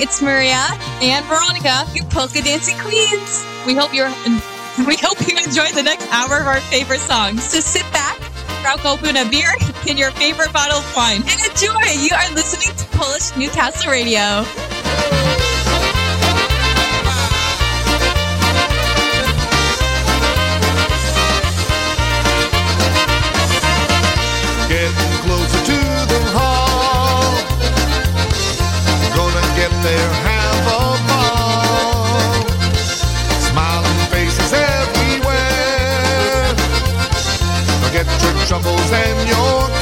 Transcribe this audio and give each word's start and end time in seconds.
It's 0.00 0.22
Maria 0.22 0.64
and 1.02 1.24
Veronica, 1.26 1.84
your 1.92 2.04
polka 2.04 2.40
dancing 2.40 2.78
queens. 2.78 3.44
We 3.66 3.74
hope 3.74 3.92
you're 3.92 4.06
we 4.86 4.94
hope 4.94 5.18
you 5.26 5.36
enjoy 5.36 5.72
the 5.74 5.82
next 5.82 6.06
hour 6.12 6.38
of 6.38 6.46
our 6.46 6.60
favorite 6.60 7.00
songs. 7.00 7.42
So 7.42 7.58
sit 7.58 7.82
back, 7.92 8.16
crack 8.62 8.84
open 8.84 9.16
a 9.16 9.28
beer 9.28 9.50
and 9.88 9.98
your 9.98 10.12
favorite 10.12 10.52
bottle 10.52 10.78
of 10.78 10.96
wine, 10.96 11.22
and 11.26 11.40
enjoy. 11.50 11.98
You 11.98 12.14
are 12.14 12.32
listening 12.32 12.76
to 12.76 12.84
Polish 12.96 13.36
Newcastle 13.36 13.90
Radio. 13.90 14.44
Troubles 38.48 38.90
and 38.92 39.28
your 39.28 39.77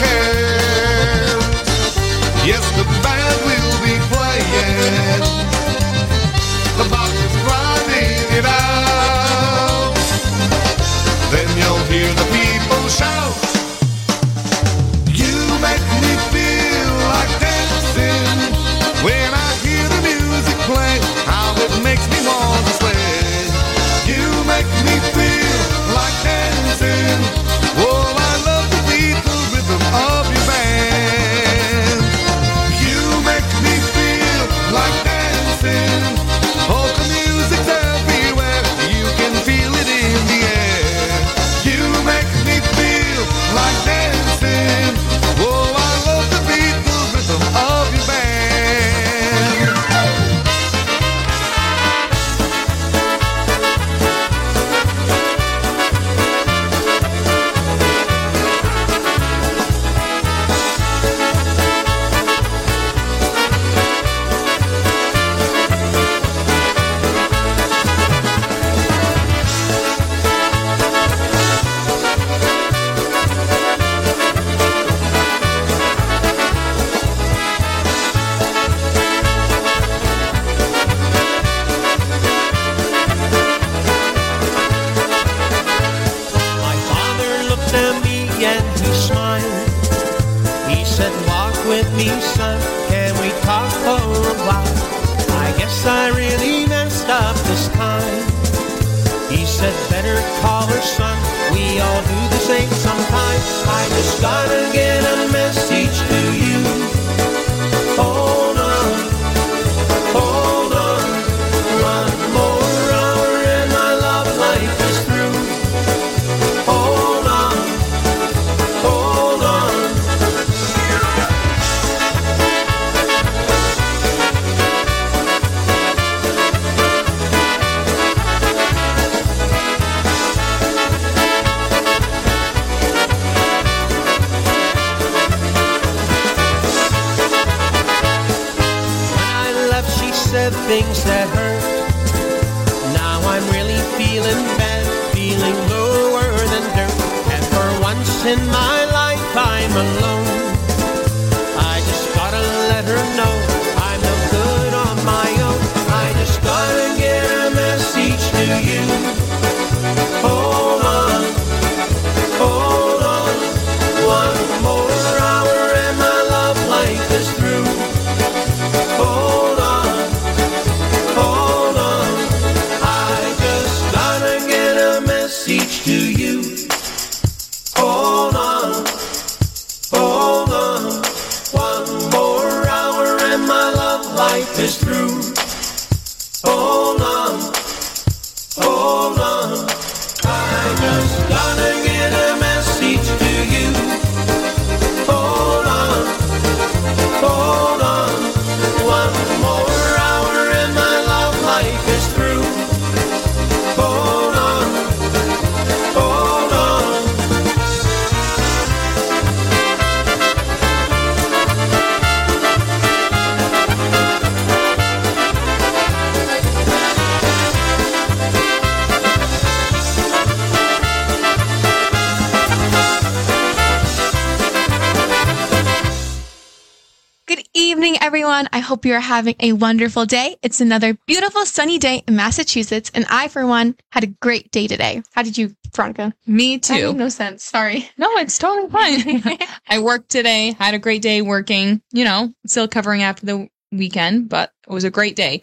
everyone. 228.84 228.96
I 228.96 229.00
hope 229.00 229.00
you're 229.00 229.00
having 229.00 229.34
a 229.40 229.52
wonderful 229.52 230.06
day. 230.06 230.36
It's 230.42 230.60
another 230.60 230.96
beautiful 231.06 231.44
sunny 231.46 231.78
day 231.78 232.02
in 232.06 232.16
Massachusetts, 232.16 232.90
and 232.94 233.04
I, 233.08 233.28
for 233.28 233.46
one, 233.46 233.76
had 233.92 234.04
a 234.04 234.08
great 234.08 234.50
day 234.50 234.66
today. 234.66 235.02
How 235.12 235.22
did 235.22 235.38
you, 235.38 235.54
Veronica? 235.74 236.14
Me 236.26 236.56
That 236.58 236.70
made 236.70 236.80
too. 236.80 236.92
no 236.94 237.08
sense. 237.08 237.42
Sorry. 237.42 237.88
No, 237.96 238.08
it's 238.18 238.38
totally 238.38 238.70
fine. 238.70 239.38
I 239.68 239.78
worked 239.78 240.10
today, 240.10 240.52
had 240.58 240.74
a 240.74 240.78
great 240.78 241.02
day 241.02 241.22
working, 241.22 241.80
you 241.92 242.04
know, 242.04 242.32
still 242.46 242.68
covering 242.68 243.02
after 243.02 243.24
the 243.26 243.48
weekend, 243.72 244.28
but 244.28 244.52
it 244.68 244.72
was 244.72 244.84
a 244.84 244.90
great 244.90 245.16
day. 245.16 245.42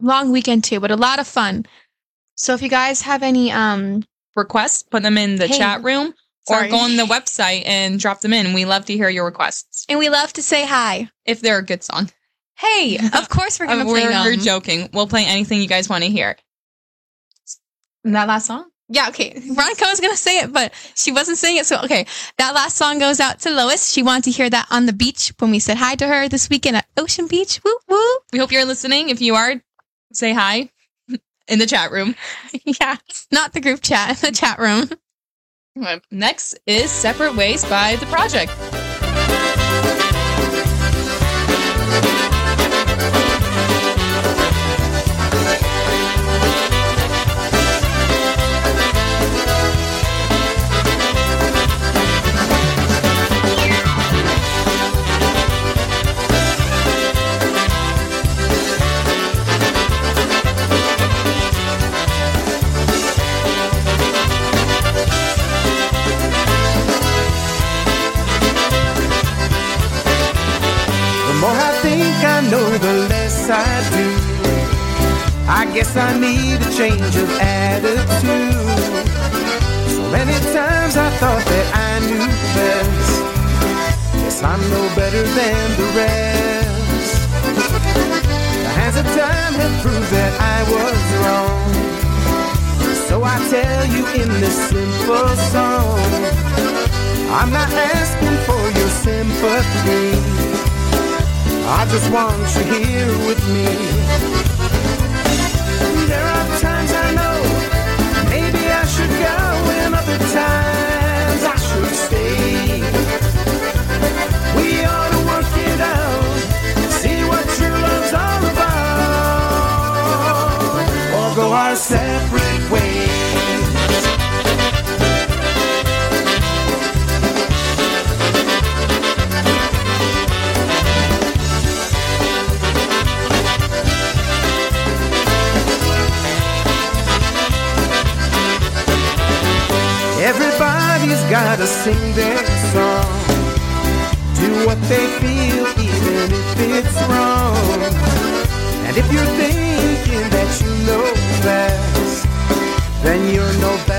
Long 0.00 0.32
weekend 0.32 0.64
too, 0.64 0.80
but 0.80 0.90
a 0.90 0.96
lot 0.96 1.18
of 1.18 1.26
fun. 1.26 1.66
So 2.36 2.54
if 2.54 2.62
you 2.62 2.68
guys 2.68 3.02
have 3.02 3.22
any 3.22 3.50
um 3.52 4.02
Requests, 4.36 4.82
put 4.84 5.02
them 5.02 5.18
in 5.18 5.36
the 5.36 5.46
Hey, 5.48 5.58
chat 5.58 5.82
room 5.82 6.14
sorry. 6.46 6.68
or 6.68 6.70
go 6.70 6.76
on 6.78 6.96
the 6.96 7.04
website 7.04 7.64
and 7.66 7.98
drop 8.00 8.20
them 8.22 8.32
in. 8.32 8.54
We 8.54 8.64
love 8.64 8.86
to 8.86 8.94
hear 8.94 9.08
your 9.10 9.24
requests 9.26 9.84
and 9.88 9.98
we 9.98 10.08
love 10.08 10.32
to 10.34 10.42
say 10.42 10.64
hi. 10.64 11.10
if 11.26 11.40
they're 11.40 11.58
a 11.58 11.64
good 11.64 11.82
song. 11.82 12.10
Hey, 12.60 12.98
of 13.14 13.28
course 13.28 13.58
we're 13.58 13.66
gonna 13.66 13.84
play 13.84 14.04
we're, 14.04 14.10
we're 14.10 14.32
um, 14.34 14.40
joking. 14.40 14.90
We'll 14.92 15.06
play 15.06 15.24
anything 15.24 15.60
you 15.60 15.68
guys 15.68 15.88
want 15.88 16.04
to 16.04 16.10
hear. 16.10 16.36
That 18.04 18.28
last 18.28 18.46
song? 18.46 18.66
Yeah, 18.88 19.08
okay. 19.08 19.32
Veronica 19.38 19.84
was 19.84 20.00
gonna 20.00 20.16
say 20.16 20.40
it, 20.40 20.52
but 20.52 20.72
she 20.94 21.12
wasn't 21.12 21.38
saying 21.38 21.58
it. 21.58 21.66
So 21.66 21.80
okay, 21.84 22.06
that 22.38 22.54
last 22.54 22.76
song 22.76 22.98
goes 22.98 23.20
out 23.20 23.40
to 23.40 23.50
Lois. 23.50 23.90
She 23.90 24.02
wanted 24.02 24.24
to 24.24 24.30
hear 24.30 24.50
that 24.50 24.66
on 24.70 24.86
the 24.86 24.92
beach 24.92 25.32
when 25.38 25.50
we 25.50 25.58
said 25.58 25.78
hi 25.78 25.94
to 25.96 26.06
her 26.06 26.28
this 26.28 26.50
weekend 26.50 26.76
at 26.76 26.86
Ocean 26.96 27.26
Beach. 27.26 27.60
Woo 27.64 27.76
woo. 27.88 28.18
We 28.32 28.38
hope 28.38 28.52
you're 28.52 28.64
listening. 28.64 29.08
If 29.08 29.20
you 29.20 29.36
are, 29.36 29.54
say 30.12 30.32
hi 30.32 30.70
in 31.48 31.58
the 31.58 31.66
chat 31.66 31.90
room. 31.92 32.14
yeah, 32.64 32.96
not 33.32 33.52
the 33.52 33.60
group 33.60 33.80
chat, 33.80 34.18
the 34.18 34.32
chat 34.32 34.58
room. 34.58 34.90
Next 36.10 36.58
is 36.66 36.90
Separate 36.90 37.36
Ways 37.36 37.64
by 37.64 37.96
The 37.96 38.06
Project. 38.06 38.50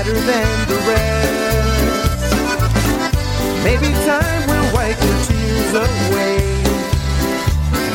Better 0.02 0.20
than 0.20 0.68
the 0.68 0.74
rest. 0.90 2.34
Maybe 3.62 3.94
time 4.04 4.42
will 4.50 4.68
wipe 4.74 5.00
your 5.00 5.18
tears 5.26 5.74
away. 5.86 6.38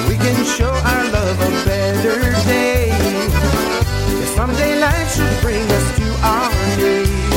We 0.08 0.16
can 0.16 0.46
show 0.46 0.72
our 0.72 1.04
love 1.12 1.38
a 1.42 1.52
better 1.66 2.20
day. 2.48 2.92
If 4.24 4.30
someday 4.30 4.80
life 4.80 5.16
should 5.16 5.42
bring 5.42 5.66
us 5.78 5.88
to 5.98 6.08
our 6.24 6.52
knees 6.78 7.28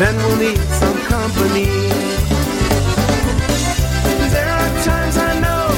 then 0.00 0.16
we'll 0.16 0.36
need 0.36 0.60
some 0.82 0.98
company. 1.14 1.70
There 4.34 4.50
are 4.58 4.70
times 4.84 5.16
I 5.16 5.32
know 5.44 5.68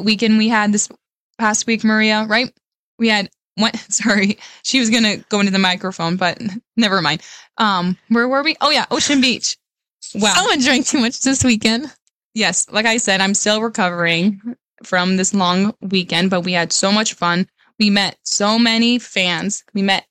What 0.00 0.06
weekend 0.06 0.38
we 0.38 0.48
had 0.48 0.72
this 0.72 0.88
past 1.36 1.66
week, 1.66 1.84
Maria, 1.84 2.24
right? 2.26 2.50
We 2.98 3.08
had 3.08 3.28
one 3.56 3.74
sorry, 3.90 4.38
she 4.62 4.80
was 4.80 4.88
gonna 4.88 5.18
go 5.28 5.40
into 5.40 5.52
the 5.52 5.58
microphone, 5.58 6.16
but 6.16 6.40
never 6.78 7.02
mind. 7.02 7.20
Um, 7.58 7.98
where 8.08 8.26
were 8.26 8.42
we? 8.42 8.56
Oh 8.62 8.70
yeah, 8.70 8.86
Ocean 8.90 9.20
Beach. 9.20 9.58
Wow. 10.14 10.32
Someone 10.34 10.60
drank 10.60 10.86
too 10.86 11.00
much 11.00 11.20
this 11.20 11.44
weekend. 11.44 11.92
yes, 12.32 12.66
like 12.70 12.86
I 12.86 12.96
said, 12.96 13.20
I'm 13.20 13.34
still 13.34 13.60
recovering 13.60 14.56
from 14.84 15.18
this 15.18 15.34
long 15.34 15.74
weekend, 15.82 16.30
but 16.30 16.40
we 16.46 16.52
had 16.52 16.72
so 16.72 16.90
much 16.90 17.12
fun. 17.12 17.46
We 17.78 17.90
met 17.90 18.16
so 18.24 18.58
many 18.58 18.98
fans. 18.98 19.64
We 19.74 19.82
met 19.82 20.06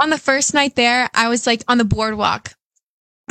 On 0.00 0.10
the 0.10 0.18
first 0.18 0.52
night 0.52 0.76
there, 0.76 1.08
I 1.14 1.28
was 1.28 1.46
like 1.46 1.62
on 1.66 1.78
the 1.78 1.84
boardwalk 1.86 2.52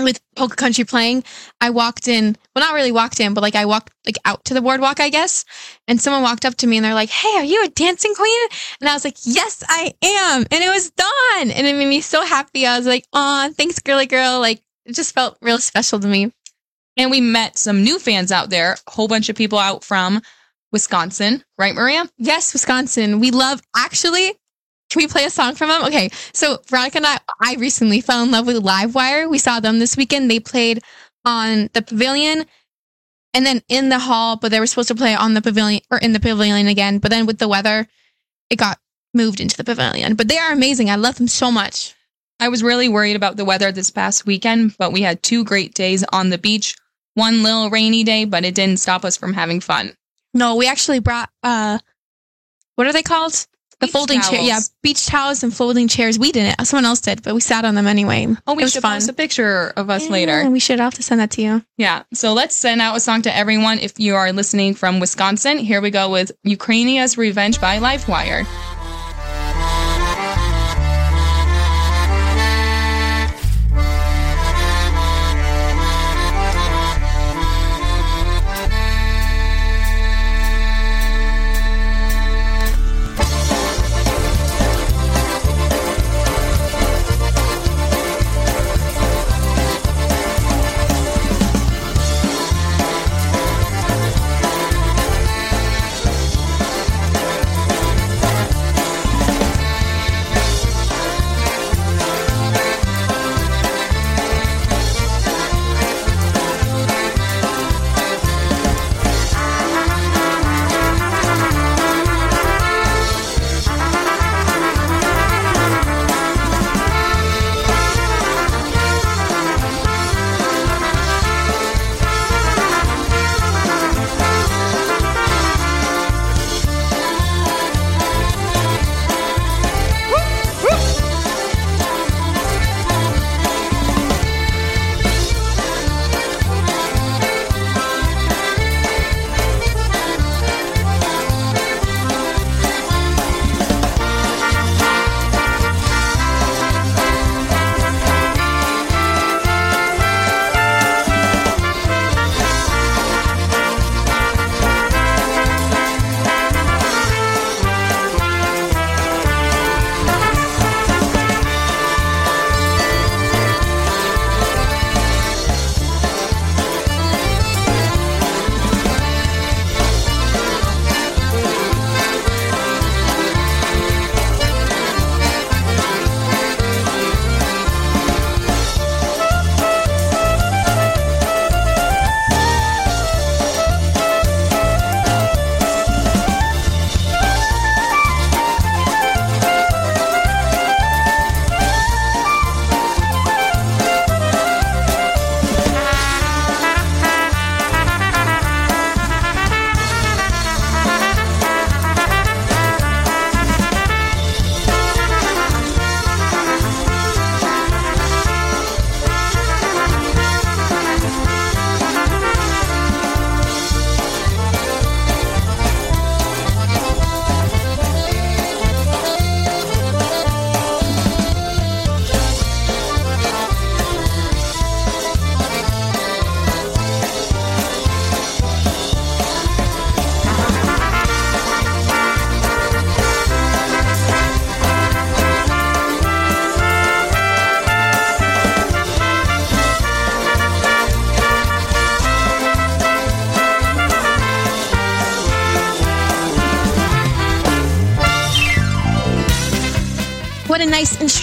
with 0.04 0.20
Polka 0.36 0.56
Country 0.56 0.84
playing. 0.84 1.24
I 1.62 1.70
walked 1.70 2.08
in, 2.08 2.36
well, 2.56 2.66
not 2.66 2.74
really 2.76 2.92
walked 2.92 3.20
in, 3.20 3.34
but 3.34 3.42
like 3.42 3.56
I 3.56 3.66
walked 3.66 3.92
like 4.06 4.18
out 4.26 4.44
to 4.46 4.54
the 4.54 4.62
boardwalk, 4.62 5.00
I 5.00 5.10
guess. 5.10 5.46
And 5.88 6.02
someone 6.02 6.22
walked 6.24 6.46
up 6.46 6.56
to 6.56 6.68
me 6.68 6.78
and 6.78 6.86
they're 6.86 6.94
like, 6.94 7.10
Hey, 7.10 7.38
are 7.38 7.44
you 7.44 7.64
a 7.64 7.70
dancing 7.70 8.16
queen? 8.16 8.48
And 8.82 8.90
I 8.90 8.94
was 8.94 9.06
like, 9.06 9.18
Yes, 9.24 9.64
I 9.68 9.94
am. 10.04 10.46
And 10.52 10.64
it 10.64 10.70
was 10.70 10.92
Dawn. 10.92 11.52
And 11.52 11.68
it 11.68 11.76
made 11.76 11.88
me 11.88 12.02
so 12.02 12.24
happy. 12.24 12.66
I 12.66 12.78
was 12.78 12.88
like, 12.88 13.06
Aw, 13.14 13.50
thanks, 13.56 13.80
girly 13.80 14.06
girl. 14.06 14.40
Like 14.40 14.62
it 14.86 14.96
just 14.96 15.14
felt 15.14 15.38
real 15.42 15.60
special 15.60 16.00
to 16.00 16.08
me. 16.08 16.32
and 16.98 17.12
we 17.12 17.22
met 17.22 17.58
some 17.58 17.84
new 17.84 18.00
fans 18.00 18.32
out 18.32 18.50
there, 18.50 18.76
a 18.88 18.92
whole 18.92 19.08
bunch 19.08 19.30
of 19.30 19.36
people 19.36 19.60
out 19.60 19.84
from 19.84 20.22
Wisconsin, 20.72 21.44
right, 21.58 21.74
Maria? 21.74 22.06
Yes, 22.18 22.54
Wisconsin. 22.54 23.20
We 23.20 23.32
love 23.32 23.62
actually 23.76 24.34
Can 24.90 25.02
we 25.02 25.08
play 25.08 25.26
a 25.26 25.30
song 25.30 25.56
from 25.56 25.70
them? 25.70 25.84
Okay, 25.86 26.10
so 26.34 26.60
Veronica 26.68 26.98
and 26.98 27.06
I, 27.06 27.20
I 27.40 27.56
recently 27.56 28.02
fell 28.02 28.24
in 28.24 28.32
love 28.32 28.48
with 28.48 28.64
Livewire. 28.64 29.30
We 29.30 29.38
saw 29.38 29.60
them 29.60 29.80
this 29.80 29.96
weekend. 29.96 30.30
They 30.30 30.40
played 30.40 30.82
on 31.26 31.70
the 31.74 31.82
pavilion 31.82 32.46
and 33.34 33.46
then 33.46 33.62
in 33.70 33.90
the 33.90 34.00
hall, 34.00 34.36
but 34.36 34.50
they 34.50 34.60
were 34.60 34.66
supposed 34.66 34.88
to 34.88 34.96
play 34.96 35.14
on 35.14 35.36
the 35.36 35.42
pavilion 35.42 35.82
or 35.92 36.00
in 36.00 36.14
the 36.14 36.20
pavilion 36.20 36.68
again. 36.68 36.98
But 36.98 37.12
then 37.12 37.28
with 37.28 37.38
the 37.38 37.48
weather, 37.48 37.88
it 38.50 38.56
got 38.58 38.80
moved 39.14 39.40
into 39.40 39.58
the 39.58 39.64
pavilion. 39.64 40.16
But 40.16 40.28
they 40.28 40.38
are 40.38 40.52
amazing. 40.52 40.90
I 40.90 40.96
love 40.96 41.16
them 41.16 41.28
so 41.28 41.52
much. 41.52 41.94
I 42.40 42.50
was 42.50 42.64
really 42.64 42.90
worried 42.90 43.16
about 43.16 43.38
the 43.38 43.46
weather 43.46 43.72
this 43.72 43.92
past 43.92 44.26
weekend, 44.26 44.76
but 44.78 44.92
we 44.92 45.02
had 45.02 45.22
two 45.22 45.44
great 45.44 45.74
days 45.74 46.04
on 46.06 46.30
the 46.30 46.38
beach. 46.38 46.76
One 47.16 47.44
little 47.44 47.70
rainy 47.70 48.04
day, 48.04 48.26
but 48.26 48.46
it 48.46 48.56
didn't 48.56 48.80
stop 48.80 49.04
us 49.04 49.18
from 49.18 49.34
having 49.34 49.60
fun. 49.60 49.94
No, 50.34 50.56
we 50.56 50.68
actually 50.68 51.00
brought 51.00 51.30
uh 51.44 51.80
what 52.76 52.88
are 52.88 52.94
they 52.94 53.04
called? 53.04 53.46
The 53.80 53.88
Beach 53.88 53.94
folding 53.94 54.22
chair. 54.22 54.42
Yeah, 54.42 54.60
beach 54.84 55.06
towels 55.06 55.42
and 55.44 55.54
folding 55.56 55.88
chairs. 55.88 56.20
We 56.20 56.32
didn't. 56.34 56.66
Someone 56.66 56.84
else 56.86 57.00
did, 57.00 57.24
but 57.24 57.34
we 57.34 57.40
sat 57.40 57.64
on 57.64 57.76
them 57.76 57.88
anyway. 57.88 58.28
Oh, 58.46 58.54
we 58.56 58.64
it 58.64 58.66
was 58.66 58.74
should 58.74 58.82
fun. 58.82 58.98
post 58.98 59.10
a 59.10 59.14
picture 59.14 59.72
of 59.78 59.90
us 59.90 60.06
Yeah, 60.06 60.12
later. 60.12 60.50
We 60.50 60.60
should. 60.60 60.80
Have 60.80 60.94
to 60.96 61.04
send 61.04 61.22
that 61.22 61.32
to 61.32 61.42
you. 61.42 61.64
Yeah. 61.78 62.04
So 62.14 62.34
let's 62.34 62.56
send 62.56 62.82
out 62.82 62.96
a 62.96 63.00
song 63.00 63.22
to 63.24 63.36
everyone 63.36 63.80
if 63.80 64.00
you 64.00 64.16
are 64.16 64.32
listening 64.34 64.74
from 64.76 65.00
Wisconsin. 65.00 65.58
Here 65.58 65.80
we 65.82 65.92
go 65.92 66.10
with 66.10 66.32
Ukrainia's 66.44 67.18
Revenge 67.18 67.60
by 67.62 67.80
Livewire. 67.80 68.46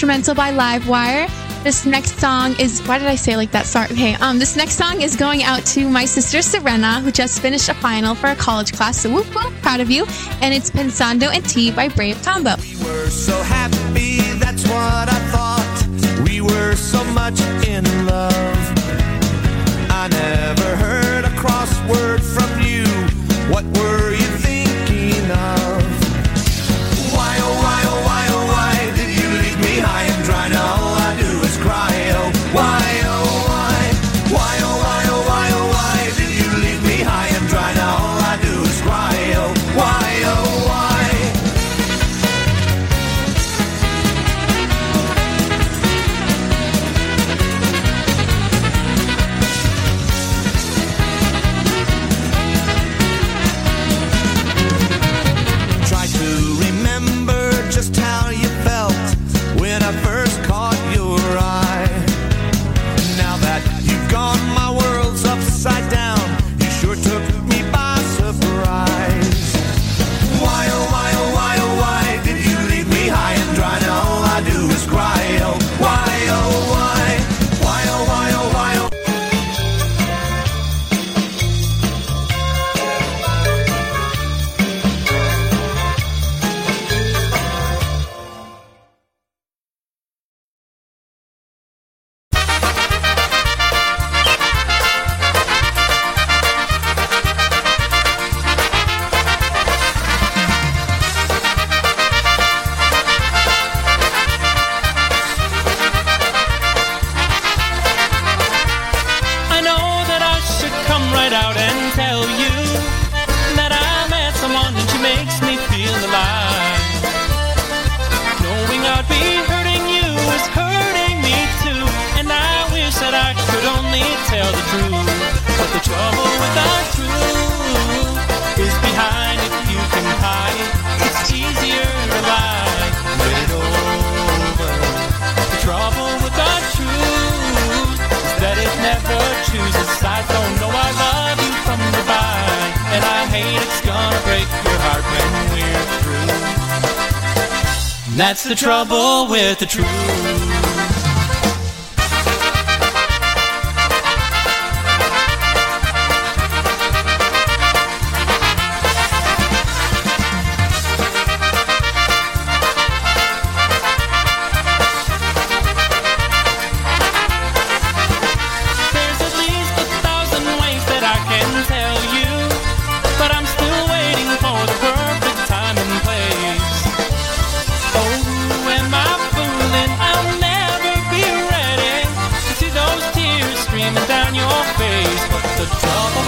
Instrumental 0.06 0.36
by 0.36 0.52
Livewire. 0.52 1.28
This 1.64 1.84
next 1.84 2.20
song 2.20 2.54
is 2.60 2.80
why 2.86 2.98
did 2.98 3.08
I 3.08 3.16
say 3.16 3.36
like 3.36 3.50
that? 3.50 3.66
Sorry. 3.66 3.86
Okay. 3.86 4.14
Um, 4.14 4.38
this 4.38 4.54
next 4.54 4.76
song 4.76 5.00
is 5.00 5.16
going 5.16 5.42
out 5.42 5.66
to 5.74 5.88
my 5.90 6.04
sister 6.04 6.42
Serena, 6.42 7.00
who 7.00 7.10
just 7.10 7.42
finished 7.42 7.68
a 7.68 7.74
final 7.74 8.14
for 8.14 8.28
a 8.28 8.36
college 8.36 8.72
class. 8.72 9.00
So 9.00 9.12
whoop 9.12 9.26
whoop, 9.34 9.52
proud 9.62 9.80
of 9.80 9.90
you. 9.90 10.06
And 10.42 10.54
it's 10.54 10.70
Pensando 10.70 11.34
en 11.34 11.42
Ti 11.42 11.72
by 11.72 11.88
Brave 11.88 12.22
Combo. 12.22 12.54
We 12.60 12.76
were 12.84 13.10
so 13.10 13.36
happy, 13.42 14.20
that's 14.38 14.62
what 14.68 15.08
I 15.08 15.18
thought. 15.32 16.22
We 16.24 16.40
were 16.40 16.76
so 16.76 17.02
much 17.06 17.40
in 17.66 17.84
love. 18.06 18.55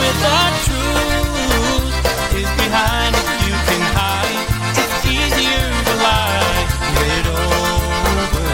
With 0.01 0.19
the 0.27 0.41
truth 0.67 1.93
is 2.41 2.51
behind 2.61 3.13
it 3.17 3.29
you 3.47 3.55
can 3.69 3.83
hide. 3.97 4.39
It's 4.81 4.99
easier 5.07 5.67
to 5.89 5.95
lie. 6.07 6.63
Get 6.99 7.27
over. 7.33 8.47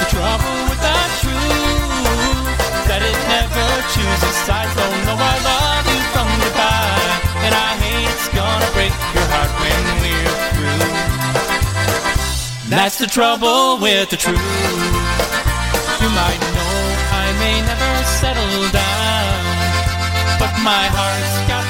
The 0.00 0.08
trouble 0.14 0.56
with 0.68 0.80
the 0.88 1.00
truth 1.22 2.56
that 2.88 3.02
it 3.10 3.18
never 3.34 3.68
chooses 3.94 4.36
sides. 4.46 4.72
Don't 4.74 5.00
know 5.06 5.18
I 5.18 5.36
love 5.50 5.84
you 5.92 6.00
from 6.14 6.28
goodbye, 6.42 7.12
and 7.44 7.52
I 7.54 7.70
hate 7.82 8.08
it's 8.12 8.28
gonna 8.34 8.70
break 8.76 8.94
your 9.14 9.26
heart 9.32 9.52
when 9.62 9.82
we're 10.02 10.36
through. 10.54 10.90
That's 12.70 12.98
the 12.98 13.06
trouble 13.06 13.78
with 13.80 14.10
the 14.10 14.16
truth. 14.16 14.38
You 16.02 16.10
might 16.14 16.40
know 16.54 16.76
I 17.10 17.26
may 17.42 17.56
never 17.62 17.92
settle 18.20 18.70
down, 18.70 18.77
but 20.38 20.52
my 20.62 20.86
heart's 20.94 21.48
got 21.48 21.67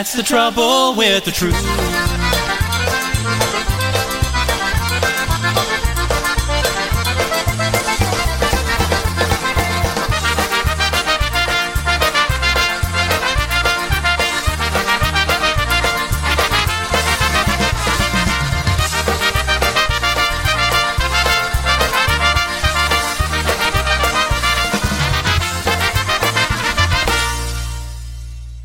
That's 0.00 0.14
the 0.14 0.22
trouble 0.22 0.94
with 0.94 1.26
the 1.26 1.30
truth. 1.30 1.54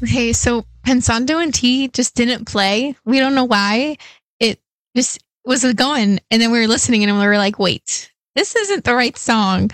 Okay, 0.01 0.31
so 0.31 0.63
Pensando 0.85 1.41
en 1.41 1.51
Ti 1.51 1.87
just 1.89 2.15
didn't 2.15 2.45
play. 2.45 2.95
We 3.05 3.19
don't 3.19 3.35
know 3.35 3.45
why. 3.45 3.97
It 4.39 4.59
just 4.95 5.23
was 5.45 5.63
going, 5.73 6.19
and 6.29 6.41
then 6.41 6.51
we 6.51 6.59
were 6.59 6.67
listening, 6.67 7.03
and 7.03 7.17
we 7.17 7.25
were 7.25 7.37
like, 7.37 7.59
"Wait, 7.59 8.11
this 8.35 8.55
isn't 8.55 8.83
the 8.83 8.95
right 8.95 9.17
song." 9.17 9.71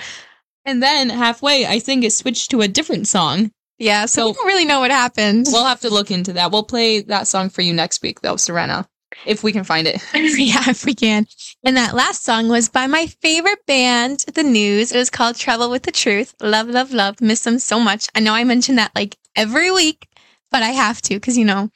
And 0.65 0.81
then 0.81 1.09
halfway, 1.09 1.65
I 1.65 1.79
think 1.79 2.03
it 2.03 2.13
switched 2.13 2.51
to 2.51 2.61
a 2.61 2.67
different 2.67 3.07
song. 3.07 3.51
Yeah, 3.81 4.05
so, 4.05 4.27
we 4.27 4.33
don't 4.33 4.45
really 4.45 4.65
know 4.65 4.79
what 4.79 4.91
happened. 4.91 5.47
We'll 5.49 5.65
have 5.65 5.81
to 5.81 5.89
look 5.89 6.11
into 6.11 6.33
that. 6.33 6.51
We'll 6.51 6.63
play 6.63 7.01
that 7.01 7.27
song 7.27 7.49
for 7.49 7.61
you 7.61 7.73
next 7.73 8.03
week, 8.03 8.21
though, 8.21 8.35
Serena, 8.35 8.87
if 9.25 9.43
we 9.43 9.51
can 9.51 9.63
find 9.63 9.87
it. 9.87 9.95
yeah, 10.13 10.69
if 10.69 10.85
we 10.85 10.93
can. 10.93 11.25
And 11.63 11.75
that 11.77 11.95
last 11.95 12.23
song 12.23 12.47
was 12.47 12.69
by 12.69 12.85
my 12.85 13.07
favorite 13.07 13.65
band, 13.65 14.23
The 14.35 14.43
News. 14.43 14.91
It 14.91 14.99
was 14.99 15.09
called 15.09 15.35
Trouble 15.35 15.71
with 15.71 15.81
the 15.81 15.91
Truth. 15.91 16.35
Love, 16.41 16.67
love, 16.67 16.93
love. 16.93 17.21
Miss 17.21 17.43
them 17.43 17.57
so 17.57 17.79
much. 17.79 18.07
I 18.13 18.19
know 18.19 18.33
I 18.33 18.43
mention 18.43 18.75
that 18.75 18.91
like 18.93 19.17
every 19.35 19.71
week, 19.71 20.07
but 20.51 20.63
I 20.63 20.69
have 20.69 21.01
to 21.03 21.15
because, 21.15 21.37
you 21.37 21.45
know, 21.45 21.69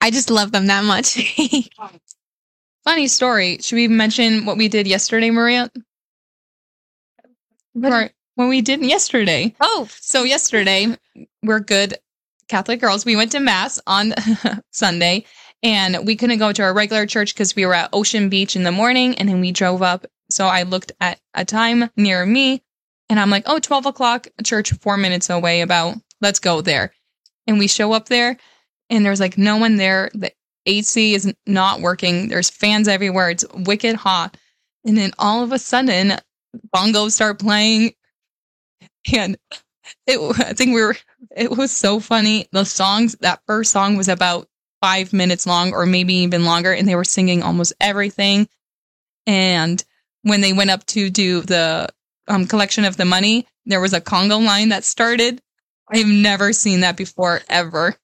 I 0.00 0.10
just 0.10 0.30
love 0.30 0.52
them 0.52 0.66
that 0.66 0.84
much. 0.84 1.18
Funny 2.84 3.08
story. 3.08 3.58
Should 3.60 3.76
we 3.76 3.88
mention 3.88 4.44
what 4.44 4.56
we 4.56 4.68
did 4.68 4.86
yesterday, 4.86 5.30
Maria? 5.30 5.70
Right. 7.74 8.12
When 8.34 8.48
we 8.48 8.62
did 8.62 8.82
yesterday. 8.82 9.54
oh, 9.60 9.88
So 9.90 10.22
yesterday, 10.22 10.96
we're 11.42 11.60
good 11.60 11.96
Catholic 12.48 12.80
girls. 12.80 13.04
We 13.04 13.16
went 13.16 13.32
to 13.32 13.40
mass 13.40 13.80
on 13.86 14.14
Sunday 14.70 15.24
and 15.62 16.06
we 16.06 16.16
couldn't 16.16 16.38
go 16.38 16.52
to 16.52 16.62
our 16.62 16.74
regular 16.74 17.06
church 17.06 17.34
because 17.34 17.54
we 17.54 17.66
were 17.66 17.74
at 17.74 17.90
Ocean 17.92 18.28
Beach 18.28 18.56
in 18.56 18.62
the 18.62 18.72
morning 18.72 19.14
and 19.16 19.28
then 19.28 19.40
we 19.40 19.52
drove 19.52 19.82
up. 19.82 20.06
So 20.30 20.46
I 20.46 20.62
looked 20.62 20.92
at 21.00 21.20
a 21.34 21.44
time 21.44 21.90
near 21.96 22.24
me 22.24 22.62
and 23.08 23.20
I'm 23.20 23.30
like, 23.30 23.44
oh, 23.46 23.58
12 23.58 23.86
o'clock, 23.86 24.28
church 24.44 24.72
four 24.74 24.96
minutes 24.96 25.28
away 25.28 25.60
about, 25.60 25.96
let's 26.20 26.38
go 26.38 26.60
there. 26.60 26.92
And 27.50 27.58
we 27.58 27.66
show 27.66 27.92
up 27.92 28.06
there 28.06 28.36
and 28.90 29.04
there's 29.04 29.18
like 29.18 29.36
no 29.36 29.56
one 29.56 29.74
there. 29.76 30.08
The 30.14 30.30
AC 30.66 31.14
is 31.14 31.34
not 31.48 31.80
working. 31.80 32.28
There's 32.28 32.48
fans 32.48 32.86
everywhere. 32.86 33.30
It's 33.30 33.44
wicked 33.52 33.96
hot. 33.96 34.36
And 34.84 34.96
then 34.96 35.10
all 35.18 35.42
of 35.42 35.50
a 35.50 35.58
sudden, 35.58 36.16
bongos 36.72 37.10
start 37.10 37.40
playing 37.40 37.94
and 39.12 39.36
it 40.06 40.18
i 40.38 40.52
think 40.52 40.74
we 40.74 40.82
were 40.82 40.96
it 41.36 41.50
was 41.50 41.72
so 41.72 42.00
funny 42.00 42.46
the 42.52 42.64
songs 42.64 43.16
that 43.20 43.40
first 43.46 43.72
song 43.72 43.96
was 43.96 44.08
about 44.08 44.48
five 44.80 45.12
minutes 45.12 45.46
long 45.46 45.72
or 45.72 45.86
maybe 45.86 46.14
even 46.14 46.44
longer 46.44 46.72
and 46.72 46.88
they 46.88 46.94
were 46.94 47.04
singing 47.04 47.42
almost 47.42 47.72
everything 47.80 48.48
and 49.26 49.84
when 50.22 50.40
they 50.40 50.52
went 50.52 50.70
up 50.70 50.84
to 50.86 51.10
do 51.10 51.40
the 51.42 51.88
um, 52.28 52.46
collection 52.46 52.84
of 52.84 52.96
the 52.96 53.04
money 53.04 53.46
there 53.66 53.80
was 53.80 53.92
a 53.92 54.00
congo 54.00 54.38
line 54.38 54.70
that 54.70 54.84
started 54.84 55.40
i've 55.90 56.06
never 56.06 56.52
seen 56.52 56.80
that 56.80 56.96
before 56.96 57.40
ever 57.48 57.96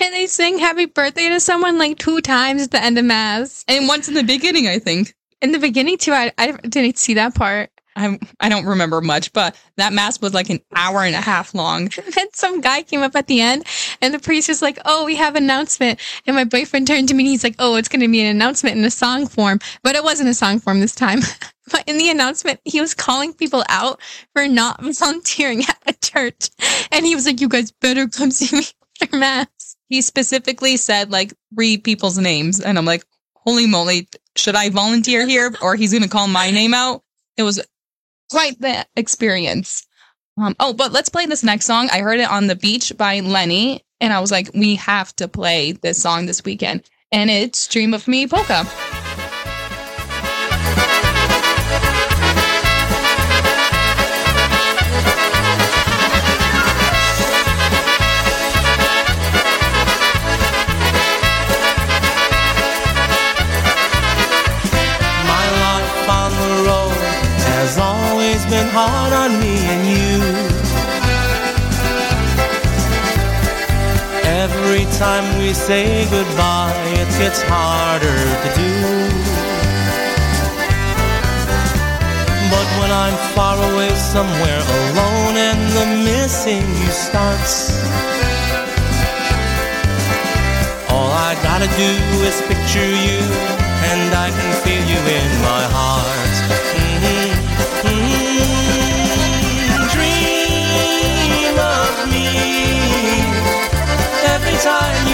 and 0.00 0.14
they 0.14 0.26
sing 0.26 0.58
happy 0.58 0.86
birthday 0.86 1.28
to 1.30 1.40
someone 1.40 1.78
like 1.78 1.98
two 1.98 2.20
times 2.20 2.62
at 2.64 2.70
the 2.70 2.82
end 2.82 2.98
of 2.98 3.04
Mass. 3.04 3.64
and 3.66 3.88
once 3.88 4.08
in 4.08 4.14
the 4.14 4.22
beginning 4.22 4.66
i 4.68 4.78
think 4.78 5.14
In 5.42 5.52
the 5.52 5.58
beginning, 5.58 5.98
too, 5.98 6.12
I, 6.12 6.32
I 6.38 6.52
didn't 6.52 6.96
see 6.98 7.14
that 7.14 7.34
part. 7.34 7.70
I, 7.96 8.18
I 8.40 8.48
don't 8.48 8.66
remember 8.66 9.00
much 9.00 9.32
but 9.32 9.56
that 9.76 9.92
mass 9.92 10.20
was 10.20 10.34
like 10.34 10.50
an 10.50 10.60
hour 10.74 11.02
and 11.02 11.14
a 11.14 11.20
half 11.20 11.54
long 11.54 11.88
And 12.18 12.28
some 12.32 12.60
guy 12.60 12.82
came 12.82 13.02
up 13.02 13.14
at 13.16 13.26
the 13.26 13.40
end, 13.40 13.66
and 14.00 14.12
the 14.14 14.18
priest 14.18 14.48
was 14.48 14.62
like, 14.62 14.78
"Oh, 14.84 15.04
we 15.04 15.16
have 15.16 15.36
an 15.36 15.44
announcement." 15.44 16.00
And 16.26 16.36
my 16.36 16.44
boyfriend 16.44 16.86
turned 16.86 17.08
to 17.08 17.14
me, 17.14 17.24
and 17.24 17.30
he's 17.30 17.44
like, 17.44 17.56
"Oh, 17.58 17.76
it's 17.76 17.88
going 17.88 18.00
to 18.00 18.08
be 18.08 18.20
an 18.20 18.34
announcement 18.34 18.76
in 18.76 18.84
a 18.84 18.90
song 18.90 19.26
form," 19.26 19.60
but 19.82 19.96
it 19.96 20.04
wasn't 20.04 20.28
a 20.28 20.34
song 20.34 20.60
form 20.60 20.80
this 20.80 20.94
time. 20.94 21.20
but 21.70 21.84
in 21.86 21.98
the 21.98 22.10
announcement, 22.10 22.60
he 22.64 22.80
was 22.80 22.94
calling 22.94 23.32
people 23.32 23.64
out 23.68 24.00
for 24.34 24.46
not 24.48 24.82
volunteering 24.98 25.62
at 25.62 25.78
a 25.86 25.92
church, 25.94 26.50
and 26.90 27.04
he 27.06 27.14
was 27.14 27.26
like, 27.26 27.40
"You 27.40 27.48
guys 27.48 27.72
better 27.72 28.08
come 28.08 28.30
see 28.30 28.56
me 28.56 28.64
after 29.00 29.16
mass." 29.16 29.46
he 29.88 30.02
specifically 30.02 30.76
said 30.76 31.12
like 31.12 31.32
three 31.54 31.78
people's 31.78 32.18
names 32.18 32.58
and 32.58 32.76
i'm 32.76 32.84
like 32.84 33.04
holy 33.34 33.64
moly 33.64 34.08
should 34.34 34.56
i 34.56 34.68
volunteer 34.68 35.24
here 35.28 35.54
or 35.62 35.76
he's 35.76 35.92
gonna 35.92 36.08
call 36.08 36.26
my 36.26 36.50
name 36.50 36.74
out 36.74 37.04
it 37.36 37.44
was 37.44 37.62
quite 38.30 38.60
the 38.60 38.86
experience. 38.96 39.86
Um, 40.38 40.54
oh 40.60 40.72
but 40.72 40.92
let's 40.92 41.08
play 41.08 41.26
this 41.26 41.42
next 41.42 41.66
song. 41.66 41.88
I 41.92 42.00
heard 42.00 42.20
it 42.20 42.30
on 42.30 42.46
the 42.46 42.56
beach 42.56 42.92
by 42.96 43.20
lenny 43.20 43.82
and 44.00 44.12
i 44.12 44.20
was 44.20 44.30
like 44.30 44.50
we 44.52 44.74
have 44.74 45.16
to 45.16 45.28
play 45.28 45.72
this 45.72 46.00
song 46.00 46.26
this 46.26 46.44
weekend. 46.44 46.88
And 47.12 47.30
it's 47.30 47.68
dream 47.68 47.94
of 47.94 48.08
me 48.08 48.26
polka 48.26 48.66
time 74.98 75.38
we 75.38 75.52
say 75.52 76.08
goodbye, 76.08 76.72
it 76.96 77.08
gets 77.18 77.42
harder 77.42 78.16
to 78.42 78.48
do. 78.56 78.72
But 82.48 82.66
when 82.80 82.90
I'm 82.90 83.16
far 83.34 83.56
away 83.72 83.90
somewhere 83.94 84.62
alone 84.80 85.36
and 85.36 85.60
the 85.76 85.86
missing 86.08 86.64
you 86.80 86.90
starts, 86.90 87.76
all 90.88 91.12
I 91.12 91.36
gotta 91.42 91.68
do 91.76 91.92
is 92.24 92.40
picture 92.48 92.88
you 93.08 93.20
and 93.92 94.14
I 94.14 94.30
can 94.30 94.52
feel 94.64 94.82
you 94.92 95.00
in 95.20 95.30
my 95.42 95.62
heart. 95.76 96.55
Time 104.66 105.05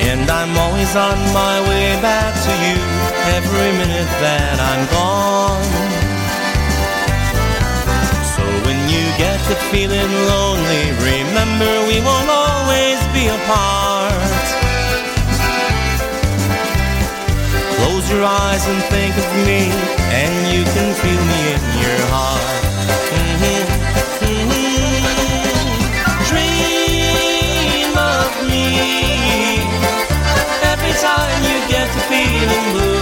And 0.08 0.30
I'm 0.30 0.56
always 0.56 0.94
on 0.96 1.18
my 1.32 1.60
way 1.68 2.00
back 2.00 2.32
to 2.46 2.52
you 2.66 2.78
every 3.36 3.70
minute 3.80 4.12
that 4.22 4.56
I'm 4.70 4.82
gone. 4.94 5.66
So 8.34 8.44
when 8.66 8.80
you 8.88 9.04
get 9.18 9.38
to 9.48 9.54
feeling 9.72 10.12
lonely, 10.30 10.84
remember 11.10 11.72
we 11.90 11.98
won't 12.06 12.30
always 12.30 12.98
be 13.16 13.26
apart. 13.38 14.46
Close 17.76 18.06
your 18.10 18.24
eyes 18.24 18.64
and 18.68 18.80
think 18.94 19.14
of 19.16 19.28
me, 19.46 19.60
and 20.22 20.32
you 20.54 20.62
can 20.74 20.88
feel 21.02 21.22
me 21.32 21.40
in 21.56 21.62
your 21.82 22.02
heart. 22.14 22.62
Mhm, 23.12 23.42
mhm. 23.42 23.55
Every 30.72 30.94
time 31.00 31.42
you 31.48 31.56
get 31.68 31.86
to 31.92 32.00
feeling 32.08 32.72
blue. 32.72 32.95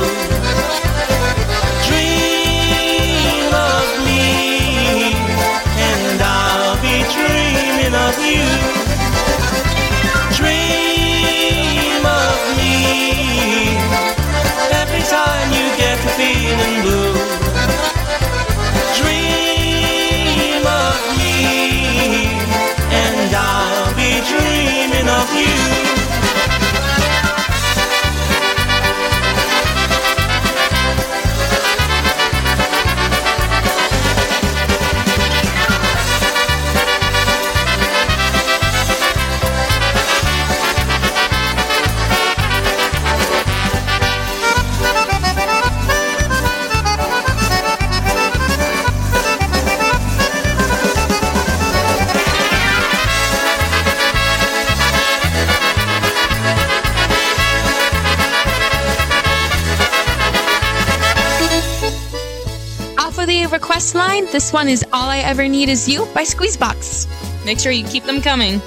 This 64.35 64.53
one 64.53 64.69
is 64.69 64.85
All 64.93 65.09
I 65.09 65.19
Ever 65.19 65.49
Need 65.49 65.69
Is 65.69 65.89
You 65.89 66.07
by 66.15 66.25
Squeezebox. 66.25 67.45
Make 67.45 67.59
sure 67.59 67.73
you 67.73 67.85
keep 67.85 68.05
them 68.05 68.21
coming. 68.21 68.61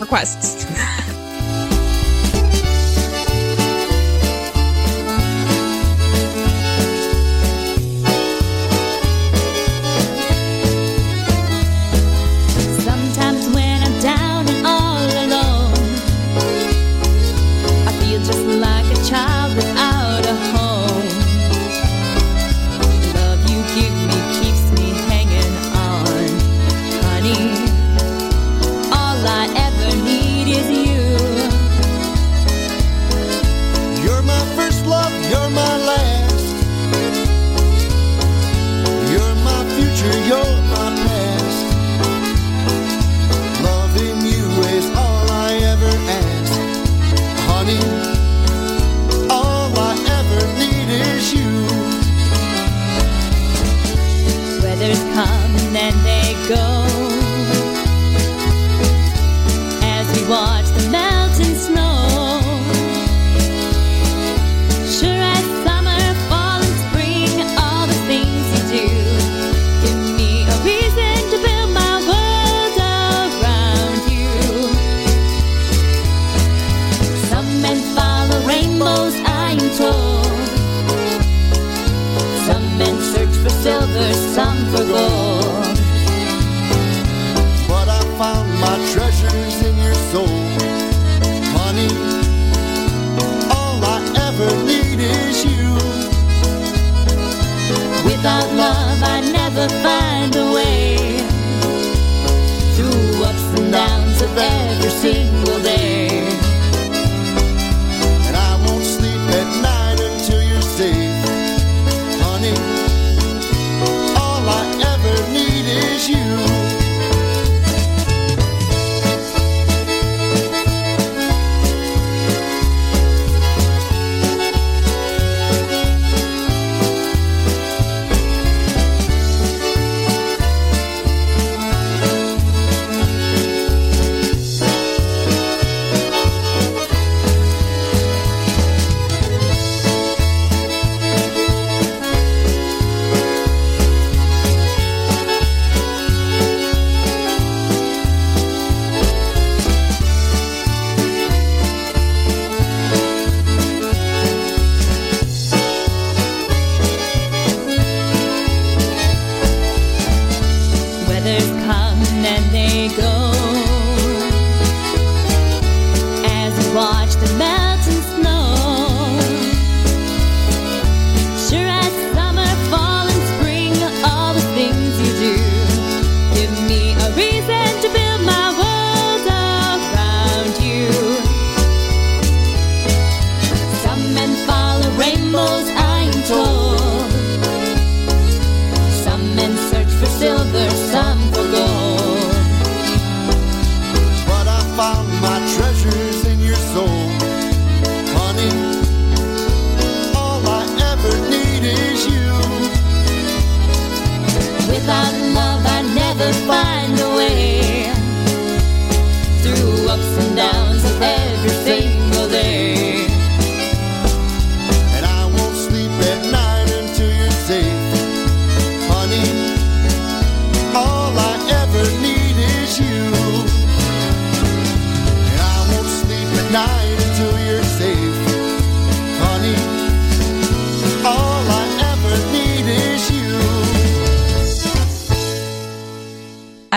Requests. 0.00 0.57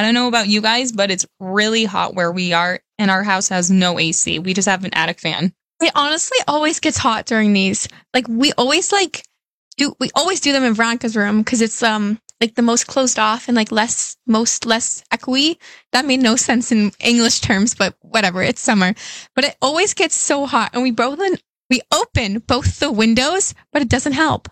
I 0.01 0.03
don't 0.05 0.15
know 0.15 0.27
about 0.27 0.47
you 0.47 0.61
guys, 0.61 0.91
but 0.91 1.11
it's 1.11 1.27
really 1.39 1.85
hot 1.85 2.15
where 2.15 2.31
we 2.31 2.53
are, 2.53 2.79
and 2.97 3.11
our 3.11 3.21
house 3.21 3.49
has 3.49 3.69
no 3.69 3.99
AC. 3.99 4.39
We 4.39 4.55
just 4.55 4.67
have 4.67 4.83
an 4.83 4.95
attic 4.95 5.19
fan. 5.19 5.53
It 5.79 5.91
honestly 5.93 6.39
always 6.47 6.79
gets 6.79 6.97
hot 6.97 7.27
during 7.27 7.53
these. 7.53 7.87
Like 8.11 8.27
we 8.27 8.51
always 8.53 8.91
like 8.91 9.23
do 9.77 9.95
we 9.99 10.09
always 10.15 10.39
do 10.41 10.53
them 10.53 10.63
in 10.63 10.73
Veronica's 10.73 11.15
room 11.15 11.39
because 11.39 11.61
it's 11.61 11.83
um 11.83 12.19
like 12.39 12.55
the 12.55 12.63
most 12.63 12.87
closed 12.87 13.19
off 13.19 13.47
and 13.47 13.55
like 13.55 13.71
less 13.71 14.17
most 14.25 14.65
less 14.65 15.03
echoey. 15.13 15.57
That 15.91 16.05
made 16.05 16.21
no 16.21 16.35
sense 16.35 16.71
in 16.71 16.91
English 16.99 17.41
terms, 17.41 17.75
but 17.75 17.95
whatever. 18.01 18.41
It's 18.41 18.59
summer, 18.59 18.95
but 19.35 19.45
it 19.45 19.55
always 19.61 19.93
gets 19.93 20.15
so 20.15 20.47
hot, 20.47 20.71
and 20.73 20.81
we 20.81 20.89
both 20.89 21.19
we 21.69 21.81
open 21.93 22.39
both 22.39 22.79
the 22.79 22.91
windows, 22.91 23.53
but 23.71 23.83
it 23.83 23.89
doesn't 23.89 24.13
help. 24.13 24.49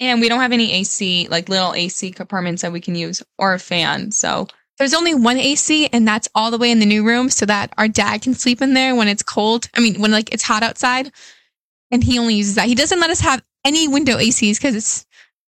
And 0.00 0.20
we 0.20 0.28
don't 0.28 0.40
have 0.40 0.52
any 0.52 0.72
AC, 0.72 1.28
like 1.30 1.48
little 1.48 1.74
AC 1.74 2.10
compartments 2.10 2.62
that 2.62 2.72
we 2.72 2.80
can 2.80 2.96
use, 2.96 3.22
or 3.38 3.54
a 3.54 3.58
fan. 3.58 4.10
So 4.10 4.48
There's 4.78 4.94
only 4.94 5.14
one 5.14 5.38
AC, 5.38 5.88
and 5.92 6.06
that's 6.06 6.28
all 6.34 6.50
the 6.50 6.58
way 6.58 6.70
in 6.70 6.80
the 6.80 6.86
new 6.86 7.06
room, 7.06 7.28
so 7.30 7.46
that 7.46 7.72
our 7.78 7.88
dad 7.88 8.22
can 8.22 8.34
sleep 8.34 8.62
in 8.62 8.74
there 8.74 8.94
when 8.94 9.08
it's 9.08 9.22
cold. 9.22 9.68
I 9.74 9.80
mean, 9.80 10.00
when 10.00 10.10
like 10.10 10.32
it's 10.32 10.42
hot 10.42 10.62
outside, 10.62 11.12
and 11.90 12.02
he 12.02 12.18
only 12.18 12.34
uses 12.34 12.54
that. 12.56 12.66
He 12.66 12.74
doesn't 12.74 13.00
let 13.00 13.10
us 13.10 13.20
have 13.20 13.42
any 13.64 13.86
window 13.86 14.16
ACs 14.16 14.56
because 14.56 14.74
it's 14.74 15.06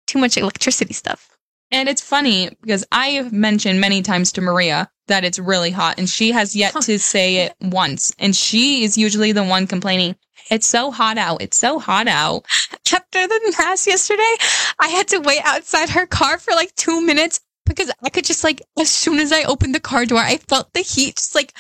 too 0.07 0.19
much 0.19 0.37
electricity 0.37 0.93
stuff. 0.93 1.37
And 1.71 1.89
it's 1.89 2.01
funny 2.01 2.55
because 2.61 2.85
I 2.91 3.09
have 3.09 3.33
mentioned 3.33 3.81
many 3.81 4.01
times 4.01 4.31
to 4.33 4.41
Maria 4.41 4.91
that 5.07 5.23
it's 5.23 5.39
really 5.39 5.71
hot, 5.71 5.97
and 5.97 6.09
she 6.09 6.31
has 6.31 6.55
yet 6.55 6.73
to 6.81 6.99
say 6.99 7.37
it 7.37 7.55
once. 7.61 8.13
And 8.19 8.35
she 8.35 8.83
is 8.83 8.97
usually 8.97 9.31
the 9.31 9.43
one 9.43 9.67
complaining, 9.67 10.15
It's 10.49 10.67
so 10.67 10.91
hot 10.91 11.17
out. 11.17 11.41
It's 11.41 11.57
so 11.57 11.79
hot 11.79 12.07
out. 12.07 12.45
After 12.93 13.27
the 13.27 13.55
mass 13.57 13.87
yesterday, 13.87 14.35
I 14.79 14.87
had 14.89 15.07
to 15.09 15.19
wait 15.19 15.41
outside 15.43 15.89
her 15.89 16.05
car 16.05 16.37
for 16.37 16.51
like 16.51 16.73
two 16.75 17.01
minutes 17.01 17.39
because 17.65 17.91
I 18.03 18.09
could 18.09 18.25
just 18.25 18.43
like 18.43 18.61
as 18.79 18.89
soon 18.89 19.19
as 19.19 19.31
I 19.31 19.43
opened 19.43 19.75
the 19.75 19.79
car 19.79 20.05
door, 20.05 20.19
I 20.19 20.37
felt 20.37 20.73
the 20.73 20.81
heat 20.81 21.17
just 21.17 21.35
like 21.35 21.53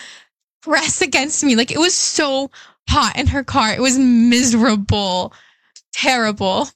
press 0.61 1.01
against 1.01 1.43
me. 1.43 1.55
Like 1.55 1.71
it 1.71 1.79
was 1.79 1.93
so 1.95 2.51
hot 2.89 3.17
in 3.17 3.27
her 3.27 3.43
car. 3.43 3.73
It 3.73 3.81
was 3.81 3.97
miserable, 3.97 5.33
terrible. 5.93 6.67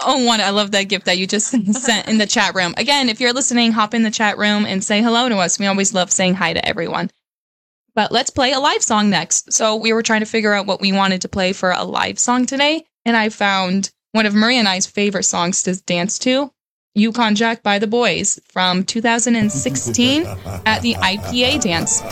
Oh, 0.00 0.24
one, 0.24 0.40
I 0.40 0.50
love 0.50 0.70
that 0.72 0.84
gift 0.84 1.06
that 1.06 1.18
you 1.18 1.26
just 1.26 1.48
sent 1.72 2.08
in 2.08 2.18
the 2.18 2.26
chat 2.26 2.54
room. 2.54 2.74
Again, 2.76 3.08
if 3.08 3.20
you're 3.20 3.32
listening, 3.32 3.72
hop 3.72 3.94
in 3.94 4.04
the 4.04 4.10
chat 4.10 4.38
room 4.38 4.64
and 4.64 4.82
say 4.82 5.02
hello 5.02 5.28
to 5.28 5.38
us. 5.38 5.58
We 5.58 5.66
always 5.66 5.92
love 5.92 6.12
saying 6.12 6.34
hi 6.34 6.52
to 6.52 6.64
everyone. 6.66 7.10
But 7.94 8.12
let's 8.12 8.30
play 8.30 8.52
a 8.52 8.60
live 8.60 8.82
song 8.82 9.10
next. 9.10 9.52
So 9.52 9.74
we 9.74 9.92
were 9.92 10.04
trying 10.04 10.20
to 10.20 10.26
figure 10.26 10.54
out 10.54 10.66
what 10.66 10.80
we 10.80 10.92
wanted 10.92 11.22
to 11.22 11.28
play 11.28 11.52
for 11.52 11.72
a 11.72 11.82
live 11.82 12.20
song 12.20 12.46
today, 12.46 12.84
and 13.04 13.16
I 13.16 13.28
found 13.28 13.90
one 14.12 14.24
of 14.24 14.34
Maria 14.34 14.60
and 14.60 14.68
I's 14.68 14.86
favorite 14.86 15.24
songs 15.24 15.64
to 15.64 15.74
dance 15.82 16.18
to, 16.20 16.52
Yukon 16.98 17.34
Jack 17.34 17.62
by 17.62 17.78
the 17.78 17.86
Boys 17.86 18.40
from 18.48 18.84
2016 18.84 20.26
at 20.66 20.82
the 20.82 20.94
IPA 20.94 21.60
dance. 21.60 22.02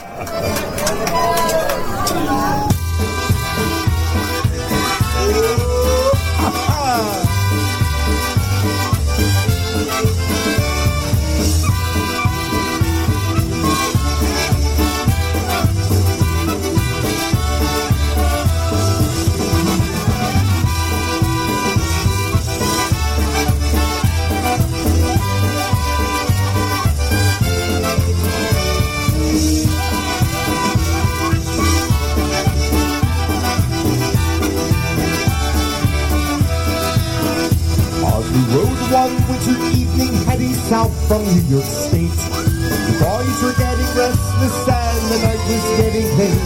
York 41.57 41.73
State. 41.88 42.12
The 42.12 42.95
boys 43.01 43.37
were 43.40 43.57
getting 43.57 43.88
restless 43.97 44.57
and 44.69 45.05
the 45.09 45.19
night 45.25 45.40
was 45.49 45.64
getting 45.81 46.09
late. 46.21 46.45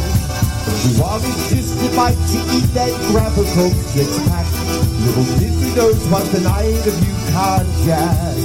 We 0.86 0.90
wanted 1.02 1.34
just 1.50 1.74
a 1.82 1.90
bite 1.98 2.22
to 2.30 2.38
eat 2.54 2.70
and 2.78 2.94
grab 3.10 3.34
a 3.34 3.42
Coke 3.58 3.80
six 3.90 4.06
pack. 4.30 4.46
Little 5.02 5.26
did 5.42 5.54
we 5.58 5.74
know 5.74 5.90
'twas 5.90 6.30
the 6.30 6.42
night 6.46 6.86
of 6.86 6.94
Yukon 7.02 7.66
Jack. 7.82 8.38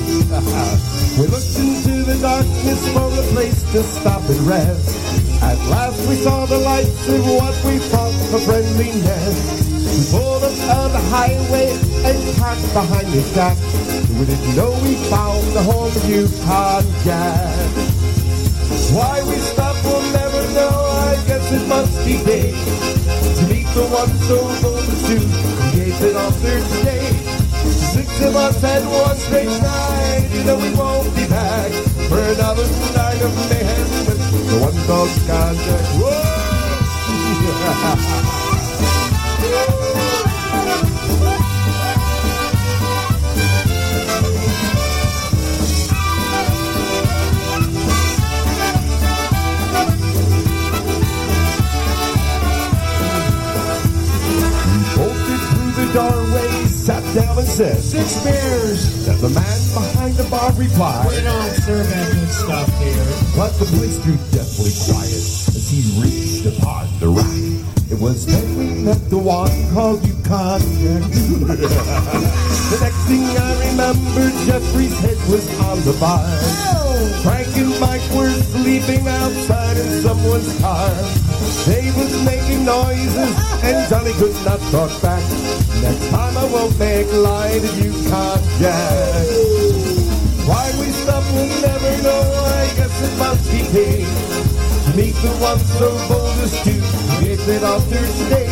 we 1.22 1.30
looked 1.30 1.54
into 1.54 2.02
the 2.02 2.18
darkness 2.18 2.82
for 2.94 3.14
a 3.14 3.24
place 3.34 3.62
to 3.74 3.84
stop 3.84 4.26
and 4.26 4.42
rest. 4.50 4.90
At 5.46 5.62
last 5.70 6.02
we 6.10 6.16
saw 6.16 6.48
the 6.48 6.58
lights 6.58 7.08
of 7.14 7.22
what 7.30 7.56
we 7.62 7.78
thought 7.94 8.16
a 8.34 8.40
friendly 8.42 8.90
nest. 9.06 9.70
We 9.86 10.02
pulled 10.18 10.44
up 10.44 10.58
on 10.82 10.90
the 10.98 11.04
highway 11.14 11.95
and 12.06 12.38
parked 12.38 12.62
behind 12.74 13.08
the 13.08 13.22
shack. 13.34 13.58
We 14.18 14.26
didn't 14.26 14.56
know 14.56 14.72
we 14.86 14.94
found 15.10 15.42
the 15.58 15.64
home 15.64 15.90
of 15.90 16.06
Yukon 16.10 16.84
Jack. 17.04 17.70
Why 18.94 19.24
we 19.26 19.36
stopped, 19.42 19.84
we'll 19.84 20.02
never 20.14 20.42
know. 20.54 20.78
I 21.10 21.16
guess 21.28 21.52
it 21.52 21.68
must 21.68 21.98
be 22.06 22.18
fate 22.22 22.54
to 23.38 23.44
meet 23.50 23.68
the 23.74 23.86
one 23.90 24.14
so 24.30 24.38
bold 24.62 24.86
as 24.86 25.02
to 25.10 25.18
create 25.74 26.00
it 26.02 26.16
on 26.16 26.32
Thursday. 26.44 27.02
Six 27.94 28.08
of 28.22 28.36
us 28.36 28.62
had 28.62 28.84
one 28.86 29.18
straight 29.18 29.50
night. 29.62 30.30
You 30.32 30.44
know 30.44 30.58
we 30.58 30.72
won't 30.76 31.14
be 31.16 31.26
back 31.28 31.72
for 32.10 32.20
another 32.20 32.68
night 32.94 33.22
of 33.22 33.34
mayhem 33.50 33.88
the 34.50 34.58
one 34.62 34.76
dog 34.88 35.10
contact. 35.26 35.88
Whoa! 35.98 36.22
down 57.16 57.38
and 57.40 57.48
said, 57.48 57.80
Six 57.80 58.24
beers. 58.24 59.08
And 59.08 59.20
the 59.20 59.30
man 59.30 59.60
behind 59.72 60.14
the 60.16 60.28
bar 60.30 60.52
replied, 60.60 61.08
We 61.08 61.24
don't 61.24 61.56
serve 61.64 61.88
that 61.88 62.12
good 62.12 62.28
stuff 62.28 62.68
here. 62.84 63.08
But 63.40 63.56
the 63.56 63.66
place 63.72 63.98
grew 64.04 64.20
deathly 64.36 64.76
quiet 64.84 65.24
as 65.56 65.66
he 65.72 65.80
reached 66.04 66.46
upon 66.46 66.92
the 67.00 67.08
rack. 67.08 67.56
It 67.88 68.02
was 68.02 68.26
then 68.26 68.58
we 68.58 68.84
met 68.84 69.00
the 69.10 69.18
one 69.18 69.54
called 69.72 70.04
Yukon 70.04 70.60
Jack. 70.60 71.08
the 71.56 72.78
next 72.84 73.02
thing 73.08 73.24
I 73.24 73.52
remember, 73.72 74.28
Jeffrey's 74.44 75.00
head 75.00 75.18
was 75.32 75.48
on 75.64 75.80
the 75.88 75.96
bar. 76.00 76.20
Oh. 76.20 77.22
Frank 77.24 77.48
and 77.56 77.80
Mike 77.80 78.04
were 78.12 78.32
sleeping 78.52 79.08
outside 79.08 79.78
in 79.78 80.02
someone's 80.02 80.52
car. 80.60 80.90
They 81.64 81.92
was 81.96 82.12
making 82.26 82.66
noises 82.66 83.32
and 83.64 83.88
Johnny 83.90 84.14
could 84.14 84.36
not 84.44 84.60
talk 84.72 84.92
back. 85.02 85.55
Next 85.82 86.10
time 86.10 86.38
I 86.38 86.46
won't 86.52 86.78
make 86.80 87.12
light 87.12 87.64
of 87.64 87.74
Yukon 87.78 88.40
Jack. 88.60 89.26
Why 90.48 90.72
we 90.80 90.92
stop, 90.92 91.24
we'll 91.34 91.50
never 91.62 92.04
know. 92.04 92.24
I 92.60 92.72
guess 92.78 92.96
it 93.02 93.18
must 93.18 93.50
be 93.52 93.62
paid. 93.74 94.08
To 94.86 94.98
meet 94.98 95.16
the 95.26 95.34
one 95.42 95.60
so 95.60 95.90
bold 96.08 96.38
as 96.40 96.54
to 96.64 96.72
it 97.52 97.64
on 97.64 97.82
Thursday. 97.82 98.48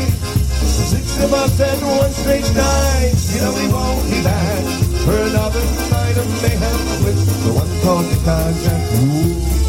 Six 0.65 1.23
of 1.23 1.33
us 1.33 1.59
and 1.59 1.81
one 1.97 2.11
straight 2.11 2.49
night. 2.55 3.13
You 3.33 3.41
know 3.41 3.53
we 3.53 3.67
won't 3.71 4.03
be 4.09 4.23
back 4.23 4.63
for 5.05 5.15
another 5.15 5.63
night 5.89 6.17
of 6.17 6.27
mayhem 6.41 7.03
with 7.03 7.19
the 7.45 7.53
one 7.53 7.69
called 7.81 8.05
Yukon 8.05 8.53
Jack. 8.63 8.93
Ooh. 9.01 9.62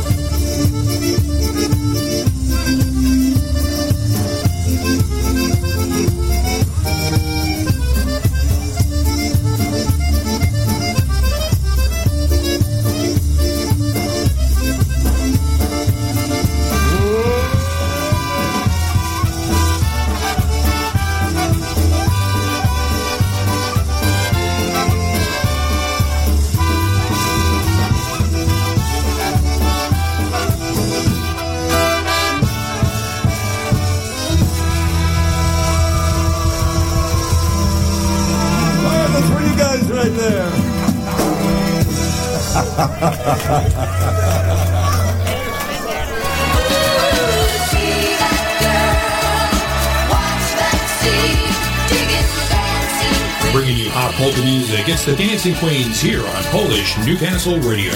The 55.17 55.23
Dancing 55.23 55.55
Queens 55.57 56.01
here 56.01 56.21
on 56.21 56.43
Polish 56.45 56.97
Newcastle 57.07 57.59
Radio. 57.61 57.93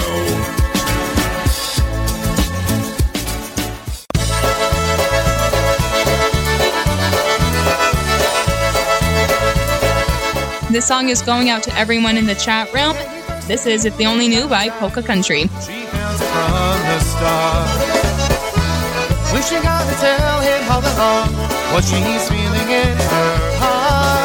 This 10.71 10.87
song 10.87 11.09
is 11.09 11.21
going 11.21 11.49
out 11.49 11.63
to 11.63 11.75
everyone 11.75 12.15
in 12.15 12.25
the 12.25 12.35
chat 12.35 12.71
room. 12.73 12.95
This 13.47 13.65
is 13.65 13.85
If 13.85 13.97
They 13.97 14.05
Only 14.05 14.27
Knew 14.27 14.47
by 14.47 14.69
Polka 14.69 15.01
Country. 15.01 15.41
She 15.41 15.85
bounced 15.91 16.23
from 16.23 16.79
the 16.87 16.99
start. 16.99 17.69
Wishing 19.33 19.65
I 19.65 19.83
could 19.89 19.97
tell 19.97 20.39
him 20.41 20.71
all 20.71 20.79
along 20.79 21.33
what 21.73 21.83
she's 21.83 22.29
feeling 22.29 22.69
in 22.69 22.97
her 22.97 23.57
heart. 23.57 24.19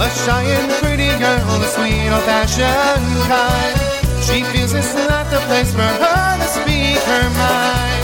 A 0.00 0.10
shy 0.24 0.42
and 0.44 0.72
pretty 0.72 0.91
girl, 1.22 1.62
a 1.62 1.68
sweet 1.70 2.10
old-fashioned 2.10 3.14
kind. 3.30 3.78
She 4.26 4.42
feels 4.50 4.72
it's 4.74 4.94
not 4.94 5.30
the 5.30 5.38
place 5.46 5.72
for 5.72 5.90
her 6.02 6.38
to 6.42 6.48
speak 6.58 6.98
her 7.10 7.26
mind. 7.38 8.02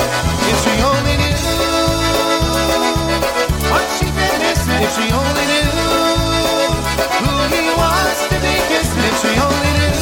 If 0.51 0.57
she 0.63 0.75
only 0.91 1.17
knew 1.23 1.43
what 3.73 3.87
she's 3.97 4.15
been 4.19 4.37
missing, 4.43 4.83
if 4.87 4.93
she 4.97 5.07
only 5.23 5.45
knew 5.51 5.75
who 7.19 7.35
he 7.55 7.65
wants 7.81 8.21
to 8.31 8.37
be 8.45 8.55
kissing, 8.71 9.05
if 9.11 9.17
she 9.23 9.33
only 9.49 9.73
knew 9.79 9.99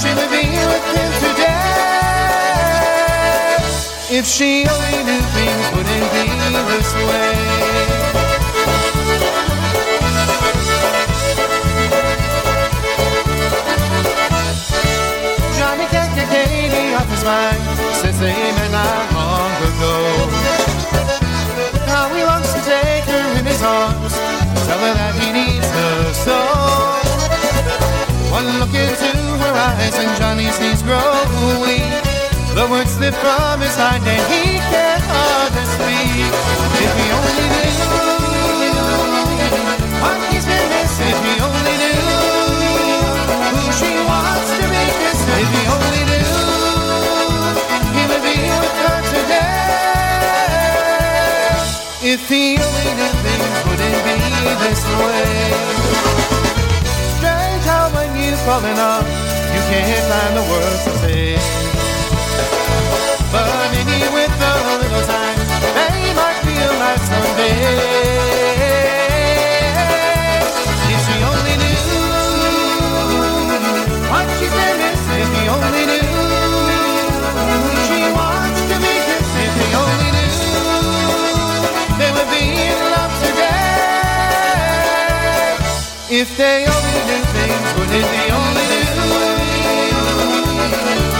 she 0.00 0.10
would 0.16 0.30
be 0.36 0.44
with 0.70 0.86
him 0.96 1.10
today. 1.24 1.76
If 4.18 4.24
she 4.26 4.50
only 4.74 4.98
knew 5.08 5.22
things 5.36 5.66
wouldn't 5.72 6.08
be 6.12 6.24
this 6.68 6.90
way. 7.08 7.55
Mind 17.26 17.58
since 17.98 18.18
they 18.20 18.30
met 18.30 18.70
not 18.70 19.10
long 19.10 19.50
ago. 19.58 19.96
How 21.90 22.06
he 22.14 22.22
longs 22.22 22.54
to 22.54 22.60
take 22.62 23.02
her 23.02 23.26
in 23.40 23.44
his 23.44 23.60
arms, 23.62 24.14
tell 24.62 24.78
her 24.78 24.94
that 24.94 25.14
he 25.18 25.34
needs 25.34 25.66
her 25.66 26.12
so. 26.14 26.38
One 28.30 28.46
look 28.62 28.70
into 28.70 29.10
her 29.42 29.54
eyes 29.58 29.98
and 29.98 30.14
Johnny's 30.16 30.54
knees 30.60 30.82
grow 30.86 31.02
weak. 31.66 31.98
The 32.54 32.64
words 32.70 32.92
slip 32.94 33.14
from 33.14 33.58
his 33.58 33.76
mind 33.76 34.06
and 34.06 34.22
he 34.30 34.62
can't 34.70 35.02
hardly 35.10 35.66
speak. 35.74 36.30
If 36.78 36.92
he 36.94 37.06
only 37.10 37.55
If 52.08 52.28
he 52.28 52.54
only 52.54 52.90
knew 52.94 53.14
things 53.26 53.58
wouldn't 53.66 53.98
be 54.06 54.14
this 54.62 54.82
way. 54.94 55.26
Strange 57.18 57.64
how 57.66 57.90
when 57.96 58.14
you 58.14 58.30
fall 58.46 58.64
in 58.64 58.76
love, 58.76 59.02
you 59.50 59.60
can't 59.66 60.06
find 60.06 60.32
the 60.38 60.44
words 60.46 60.84
to 60.86 60.92
say. 61.02 61.34
But 63.32 63.50
maybe 63.74 64.06
with 64.14 64.30
a 64.30 64.54
little 64.78 65.04
time, 65.10 65.38
they 65.74 66.14
might 66.14 66.38
realize 66.46 67.02
someday. 67.10 67.58
If 70.94 71.00
she 71.06 71.16
only 71.26 71.54
knew 71.58 71.82
what 74.06 74.26
she's 74.38 74.54
been 74.54 74.78
missing, 74.78 75.26
if 75.26 75.30
he 75.34 75.42
only 75.48 75.84
knew 75.90 76.05
If 86.18 86.34
they 86.38 86.64
only 86.64 87.00
knew 87.08 87.24
things 87.36 87.68
wouldn't 87.76 88.08
be 88.10 88.24
only 88.32 88.66
knew? 88.72 88.88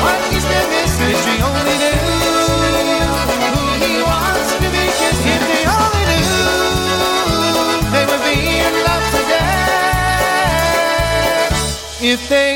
What 0.00 0.18
he's 0.32 0.46
been 0.48 0.68
missing, 0.72 1.10
if 1.12 1.20
she 1.22 1.34
only 1.44 1.76
knew? 1.82 2.00
Who 3.52 3.64
he 3.84 3.92
wants 4.00 4.48
to 4.56 4.68
be 4.72 4.84
kissed, 4.96 5.26
if 5.34 5.42
they 5.52 5.64
only 5.68 6.04
knew. 6.08 6.32
They 7.92 8.04
would 8.08 8.22
be 8.24 8.38
in 8.64 8.74
love 8.88 9.04
today. 9.12 9.60
If 12.00 12.20
they 12.30 12.55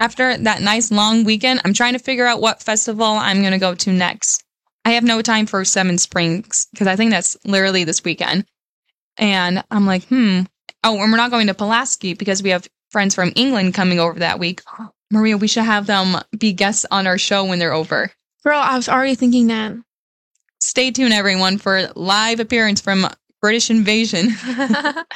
After 0.00 0.36
that 0.38 0.62
nice 0.62 0.90
long 0.90 1.24
weekend, 1.24 1.60
I'm 1.62 1.74
trying 1.74 1.92
to 1.92 1.98
figure 1.98 2.26
out 2.26 2.40
what 2.40 2.62
festival 2.62 3.04
I'm 3.04 3.40
going 3.40 3.52
to 3.52 3.58
go 3.58 3.74
to 3.74 3.92
next. 3.92 4.42
I 4.86 4.92
have 4.92 5.04
no 5.04 5.20
time 5.20 5.44
for 5.44 5.62
Seven 5.64 5.98
Springs 5.98 6.68
because 6.72 6.86
I 6.86 6.96
think 6.96 7.10
that's 7.10 7.36
literally 7.44 7.84
this 7.84 8.02
weekend. 8.02 8.46
And 9.18 9.62
I'm 9.70 9.84
like, 9.84 10.04
hmm. 10.04 10.42
Oh, 10.82 10.98
and 11.02 11.12
we're 11.12 11.18
not 11.18 11.30
going 11.30 11.48
to 11.48 11.54
Pulaski 11.54 12.14
because 12.14 12.42
we 12.42 12.48
have 12.48 12.66
friends 12.90 13.14
from 13.14 13.32
England 13.36 13.74
coming 13.74 14.00
over 14.00 14.18
that 14.20 14.38
week. 14.38 14.62
Maria, 15.10 15.36
we 15.36 15.48
should 15.48 15.64
have 15.64 15.86
them 15.86 16.16
be 16.38 16.54
guests 16.54 16.86
on 16.90 17.06
our 17.06 17.18
show 17.18 17.44
when 17.44 17.58
they're 17.58 17.74
over. 17.74 18.10
Bro, 18.42 18.56
I 18.56 18.76
was 18.76 18.88
already 18.88 19.16
thinking 19.16 19.48
that. 19.48 19.74
Stay 20.60 20.90
tuned, 20.92 21.12
everyone, 21.12 21.58
for 21.58 21.88
live 21.94 22.40
appearance 22.40 22.80
from 22.80 23.06
British 23.40 23.70
Invasion. 23.70 24.28
but 24.56 25.06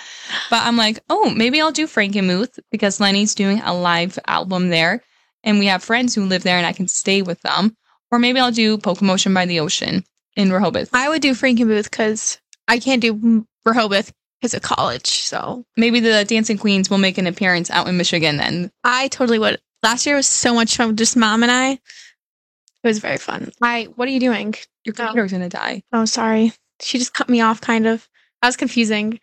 I'm 0.51 0.77
like, 0.77 1.01
oh, 1.11 1.31
maybe 1.31 1.61
I'll 1.61 1.73
do 1.73 1.87
Frankenmuth 1.87 2.59
because 2.71 3.01
Lenny's 3.01 3.35
doing 3.35 3.61
a 3.61 3.75
live 3.75 4.19
album 4.27 4.71
there, 4.71 5.03
and 5.43 5.59
we 5.59 5.67
have 5.67 5.83
friends 5.83 6.15
who 6.15 6.25
live 6.25 6.43
there, 6.43 6.57
and 6.57 6.67
I 6.67 6.73
can 6.73 6.89
stay 6.89 7.23
with 7.23 7.41
them. 7.43 7.77
Or 8.11 8.19
maybe 8.19 8.39
I'll 8.39 8.53
do 8.53 8.79
Polkamotion 8.79 9.35
by 9.35 9.47
the 9.47 9.61
Ocean 9.61 10.05
in 10.37 10.53
Rehoboth. 10.53 10.91
I 10.93 11.09
would 11.09 11.23
do 11.23 11.33
Frankenmuth 11.33 11.85
because 11.85 12.39
I 12.69 12.79
can't 12.79 13.03
do 13.03 13.47
Rehoboth 13.65 14.13
because 14.41 14.55
of 14.55 14.63
college. 14.63 15.07
So 15.07 15.65
Maybe 15.77 16.01
the 16.01 16.25
Dancing 16.25 16.59
Queens 16.59 16.91
will 16.91 16.99
make 16.99 17.19
an 17.19 17.27
appearance 17.27 17.71
out 17.71 17.89
in 17.89 17.97
Michigan 17.97 18.37
then. 18.37 18.71
I 18.85 19.09
totally 19.09 19.39
would. 19.39 19.61
Last 19.83 20.07
year 20.07 20.17
was 20.17 20.27
so 20.27 20.55
much 20.55 20.77
fun 20.77 20.89
with 20.89 20.97
just 20.97 21.17
mom 21.17 21.43
and 21.43 21.53
I. 21.53 21.73
It 21.73 22.89
was 22.89 22.99
very 22.99 23.17
fun. 23.17 23.51
I, 23.63 23.85
what 23.97 24.07
are 24.09 24.11
you 24.11 24.21
doing? 24.21 24.55
Your 24.85 24.95
oh. 24.99 25.05
computer's 25.05 25.33
gonna 25.33 25.49
die. 25.49 25.83
Oh, 25.93 26.05
sorry. 26.05 26.53
She 26.81 26.99
just 26.99 27.15
cut 27.15 27.29
me 27.29 27.41
off 27.41 27.61
kind 27.61 27.87
of. 27.87 28.07
That 28.45 28.49
was 28.49 28.57
confusing. 28.59 29.21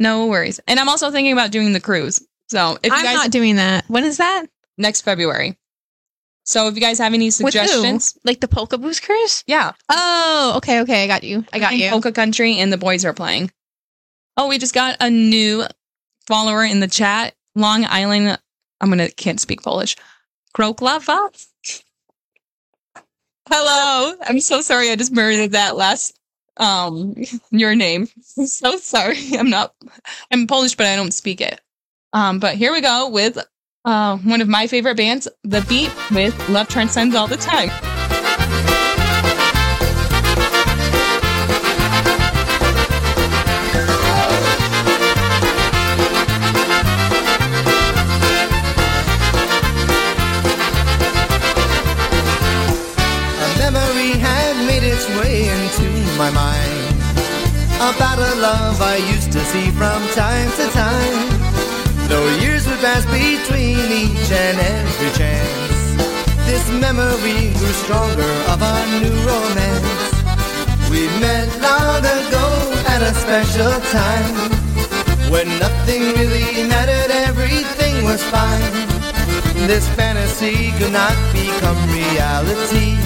No 0.00 0.26
worries. 0.26 0.58
And 0.66 0.80
I'm 0.80 0.88
also 0.88 1.12
thinking 1.12 1.32
about 1.32 1.52
doing 1.52 1.72
the 1.72 1.78
cruise. 1.78 2.20
So 2.48 2.76
if 2.82 2.90
you 2.90 2.92
I'm 2.92 3.04
guys 3.04 3.14
not 3.14 3.30
doing 3.30 3.54
that. 3.54 3.84
When 3.86 4.02
is 4.02 4.16
that? 4.16 4.46
next 4.76 5.02
February. 5.02 5.56
So 6.42 6.66
if 6.66 6.74
you 6.74 6.80
guys 6.80 6.98
have 6.98 7.14
any 7.14 7.30
suggestions, 7.30 8.18
Like 8.24 8.40
the 8.40 8.48
Polka 8.48 8.76
Boost 8.76 9.04
cruise? 9.04 9.44
yeah, 9.46 9.74
Oh, 9.88 10.54
okay, 10.56 10.80
okay. 10.80 11.04
I 11.04 11.06
got 11.06 11.22
you. 11.22 11.44
I 11.52 11.60
got 11.60 11.76
you. 11.76 11.88
Polka 11.88 12.10
Country 12.10 12.56
and 12.56 12.72
the 12.72 12.76
boys 12.76 13.04
are 13.04 13.12
playing. 13.12 13.52
Oh, 14.36 14.48
we 14.48 14.58
just 14.58 14.74
got 14.74 14.96
a 14.98 15.08
new 15.08 15.62
follower 16.26 16.64
in 16.64 16.80
the 16.80 16.88
chat. 16.88 17.36
Long 17.54 17.84
Island. 17.84 18.40
I'm 18.80 18.88
gonna 18.88 19.08
can't 19.08 19.38
speak 19.38 19.62
Polish. 19.62 19.94
Kroklava. 20.52 21.28
Hello. 23.48 24.16
I'm 24.20 24.40
so 24.40 24.62
sorry. 24.62 24.90
I 24.90 24.96
just 24.96 25.12
murdered 25.12 25.52
that 25.52 25.76
last 25.76 26.18
um 26.56 27.14
your 27.50 27.74
name. 27.74 28.08
I'm 28.38 28.46
so 28.46 28.76
sorry. 28.76 29.18
I'm 29.36 29.50
not. 29.50 29.74
I'm 30.30 30.46
Polish, 30.46 30.76
but 30.76 30.86
I 30.86 30.96
don't 30.96 31.12
speak 31.12 31.40
it. 31.40 31.60
Um, 32.12 32.38
but 32.38 32.54
here 32.56 32.72
we 32.72 32.80
go 32.80 33.08
with 33.08 33.38
uh 33.84 34.16
one 34.18 34.40
of 34.40 34.48
my 34.48 34.66
favorite 34.66 34.96
bands, 34.96 35.28
The 35.42 35.64
Beat, 35.68 35.92
with 36.10 36.48
Love 36.48 36.68
Transcends 36.68 37.14
All 37.14 37.26
the 37.26 37.36
Time. 37.36 37.93
My 56.24 56.30
mind 56.30 56.96
about 57.92 58.18
a 58.18 58.34
love 58.40 58.80
I 58.80 58.96
used 59.12 59.30
to 59.32 59.40
see 59.52 59.68
from 59.72 60.00
time 60.16 60.48
to 60.56 60.66
time. 60.72 61.28
Though 62.08 62.28
years 62.40 62.66
would 62.66 62.80
pass 62.80 63.04
between 63.12 63.84
each 63.92 64.30
and 64.32 64.56
every 64.56 65.10
chance, 65.20 65.76
this 66.48 66.64
memory 66.84 67.52
grew 67.58 67.74
stronger 67.84 68.32
of 68.52 68.58
our 68.62 68.84
new 69.02 69.16
romance. 69.28 70.04
We 70.88 71.02
met 71.20 71.48
long 71.60 72.00
ago 72.00 72.46
at 72.94 73.02
a 73.02 73.12
special 73.24 73.74
time 73.92 74.34
when 75.30 75.48
nothing 75.58 76.02
really 76.16 76.64
mattered, 76.72 77.10
everything 77.28 78.04
was 78.04 78.22
fine. 78.32 78.72
This 79.68 79.86
fantasy 79.90 80.72
could 80.78 80.92
not 80.92 81.16
become 81.36 81.80
reality. 81.92 82.96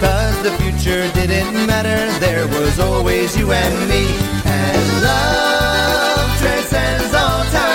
Cause 0.00 0.42
the 0.42 0.52
future 0.58 1.10
didn't 1.12 1.66
matter, 1.66 2.00
there 2.20 2.46
was 2.48 2.78
always 2.78 3.36
you 3.36 3.52
and 3.52 3.88
me. 3.88 4.04
And 4.44 5.02
love 5.02 6.38
transcends 6.40 7.14
all 7.14 7.44
time, 7.44 7.73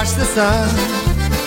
watch 0.00 0.16
the 0.16 0.24
sun 0.24 0.68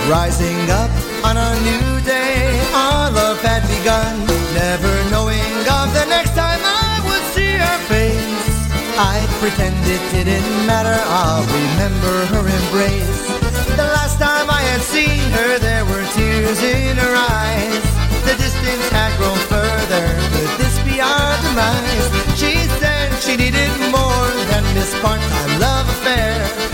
rising 0.07 0.69
up 0.69 0.91
on 1.25 1.35
a 1.37 1.51
new 1.65 1.89
day. 2.05 2.61
Our 2.69 3.09
love 3.09 3.41
had 3.41 3.65
begun, 3.65 4.13
never 4.53 4.93
knowing 5.09 5.53
of 5.65 5.89
the 5.97 6.05
next 6.05 6.35
time 6.37 6.61
I 6.61 7.01
would 7.01 7.25
see 7.33 7.57
her 7.57 7.79
face. 7.89 8.53
I 8.93 9.25
pretend 9.41 9.73
it 9.89 10.03
didn't 10.13 10.67
matter, 10.69 10.93
I'll 11.19 11.41
remember 11.49 12.15
her 12.33 12.45
embrace. 12.45 13.25
The 13.73 13.89
last 13.97 14.21
time 14.21 14.47
I 14.51 14.61
had 14.69 14.81
seen 14.81 15.23
her, 15.37 15.57
there 15.57 15.85
were 15.85 16.05
tears 16.13 16.61
in 16.61 16.95
her 16.97 17.15
eyes. 17.41 17.83
The 18.29 18.35
distance 18.37 18.87
had 18.93 19.17
grown 19.17 19.39
further, 19.49 20.05
could 20.29 20.53
this 20.61 20.77
be 20.85 21.01
our 21.01 21.33
demise? 21.41 22.07
She 22.37 22.53
said 22.77 23.17
she 23.17 23.33
needed 23.35 23.73
more 23.89 24.29
than 24.53 24.63
this 24.77 24.93
part-time 25.01 25.59
love 25.59 25.89
affair. 25.89 26.72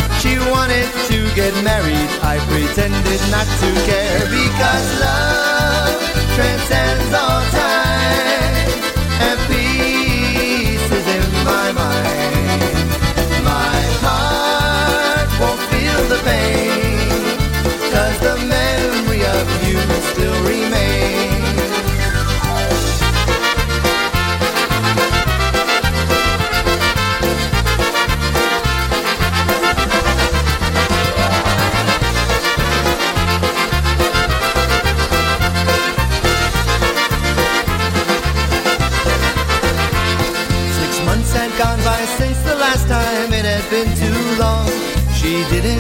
Wanted 0.52 0.90
to 1.10 1.36
get 1.36 1.54
married, 1.64 2.10
I 2.24 2.40
pretended 2.50 3.22
not 3.30 3.46
to 3.62 3.70
care 3.86 4.26
because 4.26 5.00
love 5.00 6.02
transcends 6.36 7.14
all 7.14 7.42
time 7.52 8.49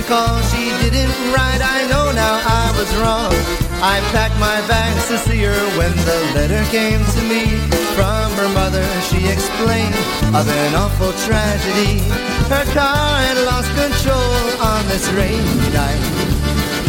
call, 0.04 0.40
she 0.52 0.70
didn't 0.84 1.12
write, 1.34 1.62
I 1.62 1.88
know 1.90 2.12
now 2.12 2.36
I 2.40 2.72
was 2.78 2.90
wrong. 3.02 3.34
I 3.82 4.00
packed 4.12 4.38
my 4.40 4.60
bags 4.68 5.08
to 5.08 5.18
see 5.18 5.42
her 5.44 5.62
when 5.78 5.96
the 6.10 6.20
letter 6.36 6.64
came 6.70 7.00
to 7.00 7.22
me. 7.28 7.58
From 7.96 8.32
her 8.40 8.50
mother, 8.50 8.86
she 9.10 9.28
explained 9.28 9.96
of 10.36 10.48
an 10.48 10.76
awful 10.76 11.12
tragedy. 11.28 12.00
Her 12.48 12.66
car 12.74 13.20
had 13.26 13.38
lost 13.50 13.72
control 13.76 14.36
on 14.62 14.88
this 14.88 15.08
rainy 15.16 15.70
night. 15.72 16.04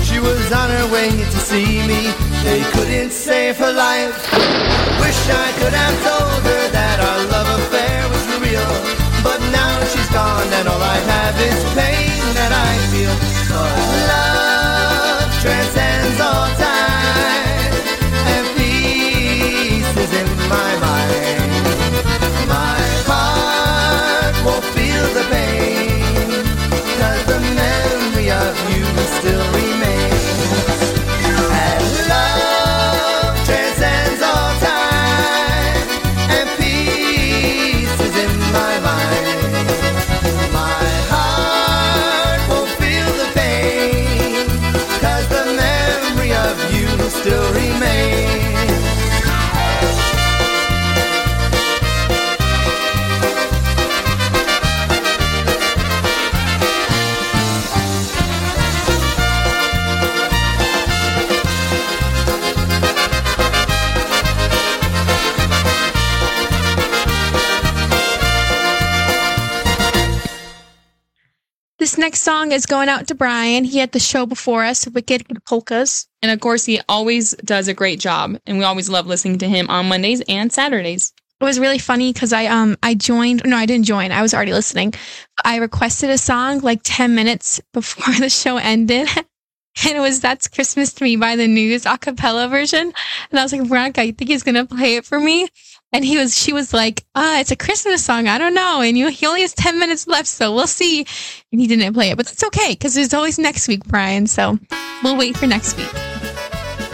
She 0.02 0.18
was 0.18 0.52
on 0.52 0.70
her 0.70 0.86
way 0.92 1.10
to 1.10 1.38
see 1.38 1.80
me. 1.86 2.10
They 2.42 2.62
couldn't 2.72 3.12
save 3.12 3.56
her 3.58 3.72
life. 3.72 4.14
Wish 5.00 5.20
I 5.30 5.48
could 5.58 5.74
have 5.74 5.96
told 6.02 6.42
her 6.50 6.62
that 6.70 6.98
our 7.00 7.24
love. 7.30 7.49
But 9.22 9.40
now 9.52 9.84
she's 9.92 10.08
gone 10.10 10.50
and 10.58 10.66
all 10.68 10.80
I 10.80 10.98
have 11.12 11.36
is 11.40 11.60
pain 11.74 12.22
that 12.38 12.52
I 12.52 12.72
feel. 12.90 13.14
But 13.52 13.74
love 14.10 15.28
transcends 15.44 16.18
all 16.20 16.48
time 16.56 17.72
and 18.34 18.44
peace 18.56 19.92
is 20.04 20.12
in 20.22 20.28
my 20.48 20.70
mind. 20.86 21.52
My 22.48 22.80
heart 23.10 24.36
won't 24.46 24.64
feel 24.76 25.06
the 25.18 25.24
pain 25.34 26.44
cause 26.98 27.24
the 27.30 27.40
memory 27.60 28.30
of 28.30 28.54
you 28.72 28.84
still 29.18 29.49
song 72.40 72.52
is 72.52 72.64
going 72.64 72.88
out 72.88 73.06
to 73.06 73.14
Brian. 73.14 73.64
He 73.64 73.78
had 73.78 73.92
the 73.92 73.98
show 73.98 74.24
before 74.24 74.64
us, 74.64 74.88
Wicked 74.88 75.26
Polkas. 75.46 76.06
And 76.22 76.32
of 76.32 76.40
course, 76.40 76.64
he 76.64 76.80
always 76.88 77.32
does 77.44 77.68
a 77.68 77.74
great 77.74 78.00
job, 78.00 78.38
and 78.46 78.56
we 78.56 78.64
always 78.64 78.88
love 78.88 79.06
listening 79.06 79.36
to 79.40 79.48
him 79.48 79.68
on 79.68 79.90
Mondays 79.90 80.22
and 80.26 80.50
Saturdays. 80.50 81.12
It 81.38 81.44
was 81.44 81.60
really 81.60 81.78
funny 81.78 82.14
because 82.14 82.32
I 82.32 82.46
um 82.46 82.78
I 82.82 82.94
joined 82.94 83.42
no 83.44 83.56
I 83.56 83.66
didn't 83.66 83.86
join 83.86 84.10
I 84.10 84.22
was 84.22 84.32
already 84.32 84.54
listening. 84.54 84.94
I 85.44 85.56
requested 85.56 86.08
a 86.08 86.16
song 86.16 86.60
like 86.60 86.80
ten 86.82 87.14
minutes 87.14 87.60
before 87.74 88.14
the 88.18 88.30
show 88.30 88.56
ended, 88.56 89.08
and 89.16 89.96
it 89.96 90.00
was 90.00 90.20
"That's 90.20 90.48
Christmas 90.48 90.94
to 90.94 91.04
Me" 91.04 91.16
by 91.16 91.36
the 91.36 91.46
News 91.46 91.84
a 91.84 91.98
cappella 91.98 92.48
version. 92.48 92.92
And 93.30 93.38
I 93.38 93.42
was 93.42 93.52
like, 93.52 93.66
Veronica, 93.66 94.00
I 94.00 94.12
think 94.12 94.30
he's 94.30 94.42
gonna 94.42 94.64
play 94.64 94.96
it 94.96 95.04
for 95.04 95.20
me. 95.20 95.48
And 95.92 96.04
he 96.04 96.16
was 96.18 96.36
she 96.36 96.52
was 96.52 96.72
like, 96.72 97.04
uh, 97.14 97.38
it's 97.40 97.50
a 97.50 97.56
Christmas 97.56 98.04
song. 98.04 98.28
I 98.28 98.38
don't 98.38 98.54
know. 98.54 98.80
And 98.80 98.96
you 98.96 99.08
he 99.08 99.26
only 99.26 99.42
has 99.42 99.52
ten 99.54 99.78
minutes 99.78 100.06
left, 100.06 100.28
so 100.28 100.54
we'll 100.54 100.66
see. 100.66 101.06
And 101.52 101.60
he 101.60 101.66
didn't 101.66 101.94
play 101.94 102.10
it, 102.10 102.16
but 102.16 102.26
that's 102.26 102.44
okay 102.44 102.72
because 102.72 102.94
there's 102.94 103.14
always 103.14 103.38
next 103.38 103.66
week, 103.66 103.84
Brian. 103.84 104.26
So 104.26 104.58
we'll 105.02 105.16
wait 105.16 105.36
for 105.36 105.46
next 105.46 105.76
week. 105.76 105.90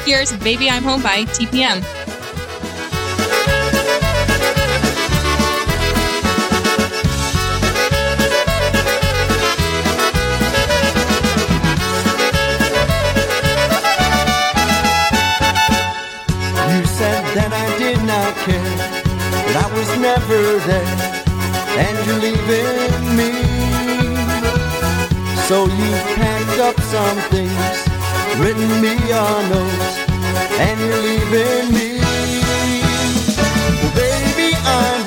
Here's 0.04 0.32
Baby 0.38 0.70
I'm 0.70 0.82
Home 0.84 1.02
by 1.02 1.24
TPM. 1.24 2.05
Was 19.76 19.98
never 19.98 20.42
there, 20.70 20.96
and 21.84 21.96
you're 22.06 22.20
leaving 22.26 23.16
me. 23.18 23.30
So 25.48 25.66
you 25.66 25.90
packed 26.16 26.58
up 26.68 26.80
some 26.80 27.18
things, 27.28 27.76
written 28.40 28.70
me 28.80 28.94
a 29.12 29.26
note, 29.52 29.86
and 30.64 30.80
you're 30.80 31.02
leaving 31.08 31.66
me. 31.76 32.00
Well, 33.80 33.94
baby, 33.94 34.56
I'm 34.64 35.00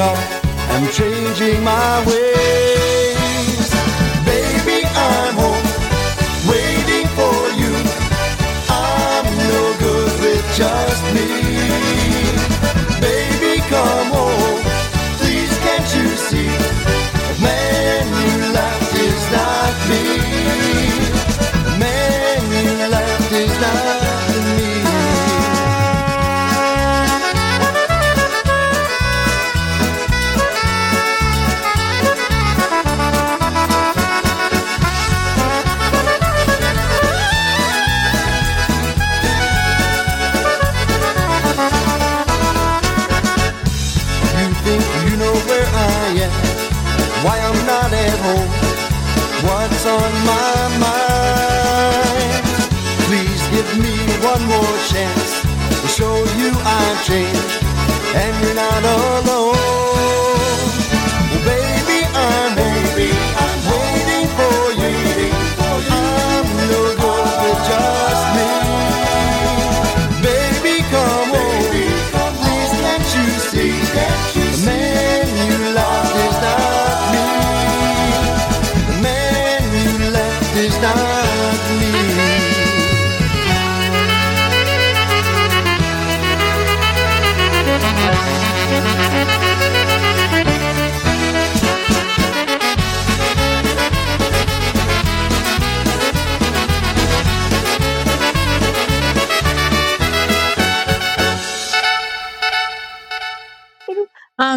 up. 0.00 0.18
I'm 0.70 0.88
changing 0.90 1.62
my 1.64 2.04
ways. 2.06 2.57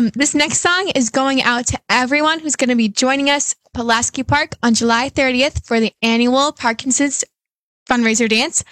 Um, 0.02 0.10
this 0.16 0.34
next 0.34 0.62
song 0.62 0.92
is 0.96 1.12
going 1.12 1.44
out 1.44 1.68
to 1.68 1.80
everyone 1.88 2.40
who's 2.40 2.56
going 2.56 2.72
to 2.72 2.76
be 2.76 2.90
joining 2.90 3.30
us 3.30 3.54
Pulaski 3.76 4.24
Park 4.24 4.56
on 4.64 4.74
July 4.74 5.12
30th 5.12 5.64
for 5.64 5.80
the 5.80 5.94
annual 6.02 6.52
Parkinson's 6.54 7.24
fundraiser 7.88 8.28
dance. 8.28 8.64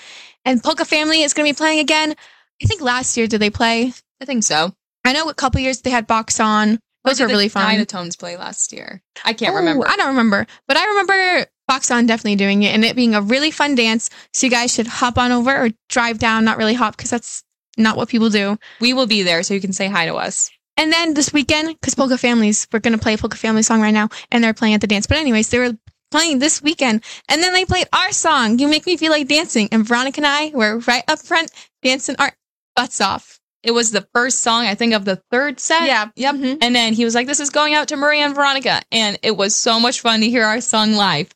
And 0.43 0.63
Polka 0.63 0.85
Family 0.85 1.21
is 1.21 1.35
going 1.35 1.47
to 1.47 1.53
be 1.53 1.55
playing 1.55 1.81
again. 1.81 2.15
I 2.63 2.65
think 2.65 2.81
last 2.81 3.15
year 3.15 3.27
did 3.27 3.41
they 3.41 3.51
play? 3.51 3.93
I 4.19 4.25
think 4.25 4.43
so. 4.43 4.73
I 5.05 5.13
know 5.13 5.29
a 5.29 5.35
couple 5.35 5.61
years 5.61 5.81
they 5.81 5.91
had 5.91 6.07
box 6.07 6.39
on. 6.39 6.79
Those 7.03 7.19
were 7.19 7.27
the 7.27 7.33
really 7.33 7.47
fun. 7.47 7.85
Tones 7.85 8.15
play 8.15 8.35
last 8.35 8.73
year. 8.73 9.03
I 9.23 9.33
can't 9.33 9.53
remember. 9.53 9.87
I 9.87 9.97
don't 9.97 10.07
remember, 10.07 10.47
but 10.67 10.77
I 10.77 10.85
remember 10.87 11.45
Box 11.67 11.91
On 11.91 12.07
definitely 12.07 12.37
doing 12.37 12.63
it 12.63 12.73
and 12.73 12.83
it 12.83 12.95
being 12.95 13.13
a 13.13 13.21
really 13.21 13.51
fun 13.51 13.75
dance. 13.75 14.09
So 14.33 14.47
you 14.47 14.51
guys 14.51 14.73
should 14.73 14.87
hop 14.87 15.19
on 15.19 15.31
over 15.31 15.55
or 15.55 15.69
drive 15.89 16.17
down. 16.17 16.43
Not 16.43 16.57
really 16.57 16.73
hop 16.73 16.97
because 16.97 17.11
that's 17.11 17.43
not 17.77 17.97
what 17.97 18.09
people 18.09 18.29
do. 18.29 18.57
We 18.81 18.93
will 18.93 19.07
be 19.07 19.21
there 19.21 19.43
so 19.43 19.53
you 19.53 19.61
can 19.61 19.73
say 19.73 19.87
hi 19.87 20.07
to 20.07 20.15
us. 20.15 20.49
And 20.79 20.93
then 20.93 21.13
this 21.13 21.33
weekend, 21.33 21.67
because 21.67 21.93
Polka 21.93 22.17
Families, 22.17 22.65
we're 22.71 22.79
going 22.79 22.97
to 22.97 23.03
play 23.03 23.15
a 23.15 23.17
Polka 23.17 23.35
Family 23.35 23.63
song 23.63 23.81
right 23.81 23.93
now, 23.93 24.07
and 24.31 24.41
they're 24.41 24.53
playing 24.53 24.75
at 24.75 24.81
the 24.81 24.87
dance. 24.87 25.07
But 25.07 25.17
anyways, 25.17 25.49
they 25.49 25.59
were 25.59 25.77
playing 26.09 26.39
this 26.39 26.61
weekend, 26.63 27.03
and 27.27 27.43
then 27.43 27.51
they 27.51 27.65
played 27.65 27.87
our 27.91 28.13
song, 28.13 28.59
You 28.59 28.69
Make 28.69 28.85
Me 28.85 28.95
Feel 28.95 29.11
Like 29.11 29.27
Dancing. 29.27 29.67
And 29.73 29.85
Veronica 29.85 30.21
and 30.21 30.25
I 30.25 30.51
were 30.53 30.77
right 30.79 31.03
up 31.09 31.19
front 31.19 31.51
dancing 31.83 32.15
our 32.17 32.31
butts 32.77 33.01
off. 33.01 33.41
It 33.61 33.71
was 33.71 33.91
the 33.91 34.07
first 34.13 34.39
song, 34.39 34.67
I 34.67 34.75
think, 34.75 34.93
of 34.93 35.03
the 35.03 35.21
third 35.31 35.59
set. 35.59 35.85
Yeah. 35.85 36.07
Yep. 36.15 36.35
Mhm. 36.35 36.57
And 36.61 36.73
then 36.73 36.93
he 36.93 37.03
was 37.03 37.13
like, 37.13 37.27
This 37.27 37.41
is 37.41 37.49
going 37.49 37.73
out 37.73 37.89
to 37.89 37.97
Maria 37.97 38.23
and 38.23 38.33
Veronica. 38.33 38.81
And 38.89 39.19
it 39.21 39.35
was 39.35 39.53
so 39.53 39.81
much 39.81 39.99
fun 39.99 40.21
to 40.21 40.29
hear 40.29 40.45
our 40.45 40.61
song 40.61 40.93
live. 40.93 41.29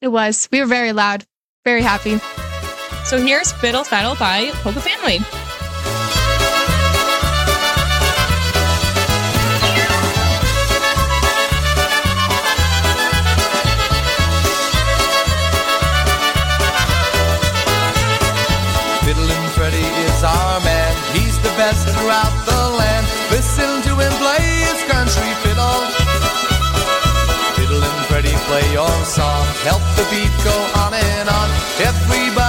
It 0.00 0.08
was. 0.08 0.48
We 0.50 0.58
were 0.58 0.66
very 0.66 0.92
loud, 0.92 1.24
very 1.64 1.82
happy. 1.82 2.18
So 3.04 3.24
here's 3.24 3.52
Fiddle 3.52 3.84
Faddle 3.84 4.18
by 4.18 4.50
Polka 4.64 4.80
Family. 4.80 5.20
Land. 22.70 23.06
Listen 23.30 23.82
to 23.88 23.92
him 23.96 24.12
play 24.22 24.42
his 24.68 24.80
country 24.90 25.30
fiddle. 25.42 25.80
Fiddlin' 27.56 27.98
Freddie, 28.08 28.38
play 28.48 28.66
your 28.72 28.92
song. 29.04 29.46
Help 29.64 29.82
the 29.96 30.06
beat 30.10 30.32
go 30.44 30.56
on 30.82 30.94
and 30.94 31.28
on. 31.28 31.48
Everybody 31.80 32.41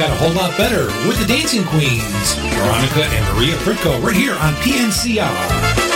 got 0.00 0.10
a 0.12 0.14
whole 0.14 0.32
lot 0.32 0.56
better 0.56 0.86
with 1.06 1.18
the 1.20 1.26
Dancing 1.26 1.62
Queens, 1.64 2.32
Veronica 2.32 3.04
and 3.04 3.36
Maria 3.36 3.54
Prytko, 3.56 4.02
right 4.02 4.16
here 4.16 4.32
on 4.32 4.54
PNCR. 4.54 5.90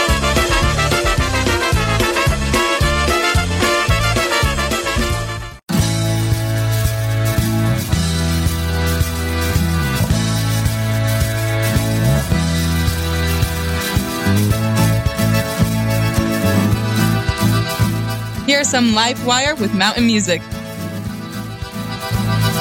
Here's 18.47 18.69
some 18.69 18.95
live 18.95 19.25
wire 19.25 19.55
with 19.55 19.73
Mountain 19.73 20.05
Music. 20.05 20.43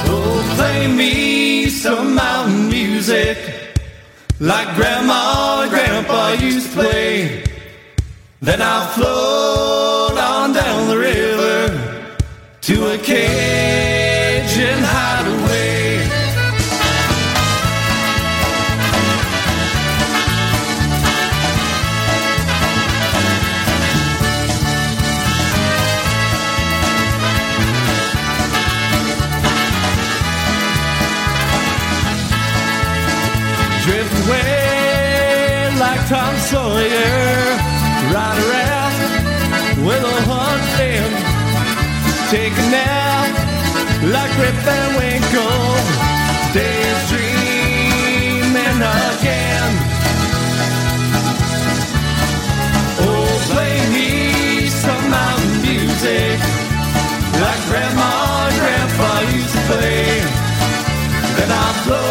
Oh, 0.05 0.55
play 0.55 0.87
me 0.87 1.32
some 1.73 2.15
mountain 2.15 2.69
music 2.69 3.37
like 4.39 4.75
Grandma 4.75 5.61
and 5.61 5.71
Grandpa 5.71 6.33
used 6.33 6.67
to 6.69 6.73
play. 6.73 7.43
Then 8.41 8.61
I'll 8.61 8.87
float 8.89 10.17
on 10.17 10.53
down 10.53 10.87
the 10.87 10.97
river 10.97 12.17
to 12.61 12.93
a 12.93 12.97
Cajun 12.97 13.62
Tom 36.13 36.37
Sawyer, 36.37 37.33
ride 38.13 38.37
around 38.45 38.97
with 39.83 40.03
a 40.05 40.21
hunt 40.29 40.61
take 42.29 42.53
a 42.53 42.67
nap 42.69 43.33
like 44.13 44.31
Rip 44.37 44.53
Van 44.61 44.89
Winkle, 45.01 45.73
days 46.53 46.99
dreaming 47.09 48.79
again. 49.09 49.71
Oh, 53.09 53.25
play 53.49 53.77
me 53.95 54.69
some 54.69 55.05
mountain 55.09 55.61
music 55.65 56.37
like 57.41 57.61
Grandma 57.69 58.49
and 58.49 58.57
Grandpa 58.61 59.11
used 59.33 59.53
to 59.55 59.61
play. 59.65 60.21
Then 61.37 61.49
I'll 61.49 61.73
float 61.81 62.02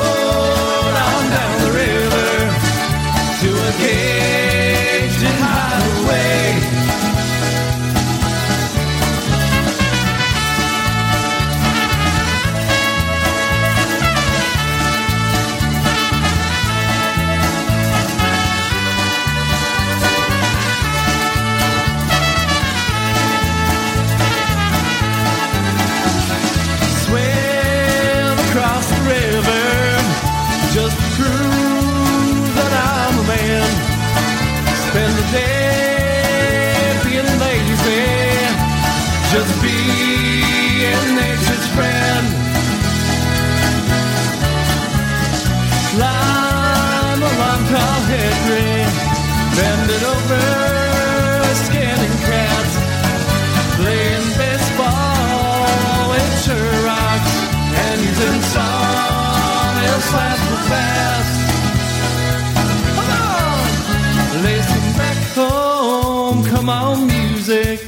bending 49.93 50.09
over, 50.09 50.40
playing 53.76 54.28
baseball 54.38 56.11
with 56.11 56.30
Sherrocks, 56.45 57.34
and. 57.74 58.03
Come 62.95 63.11
on, 63.11 64.43
listen 64.43 64.84
back 64.97 65.18
home, 65.34 66.45
come 66.45 66.68
on, 66.68 67.07
music 67.07 67.80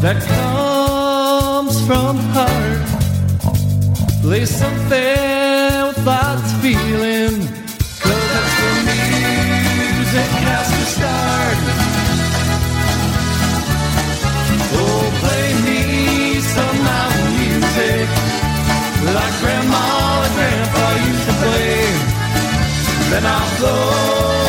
that 0.00 0.18
comes 0.22 1.76
from 1.86 2.16
heart. 2.34 2.88
Play 4.22 4.44
something 4.46 5.86
with 5.86 6.06
lots 6.06 6.52
of 6.52 6.60
feeling, 6.60 7.19
like 19.20 19.36
Grandma 19.40 19.84
and 20.24 20.34
Grandpa 20.36 20.86
used 21.10 21.24
to 21.28 21.34
play. 21.42 21.76
Then 23.10 23.24
I'll 23.26 23.50
float 23.56 24.39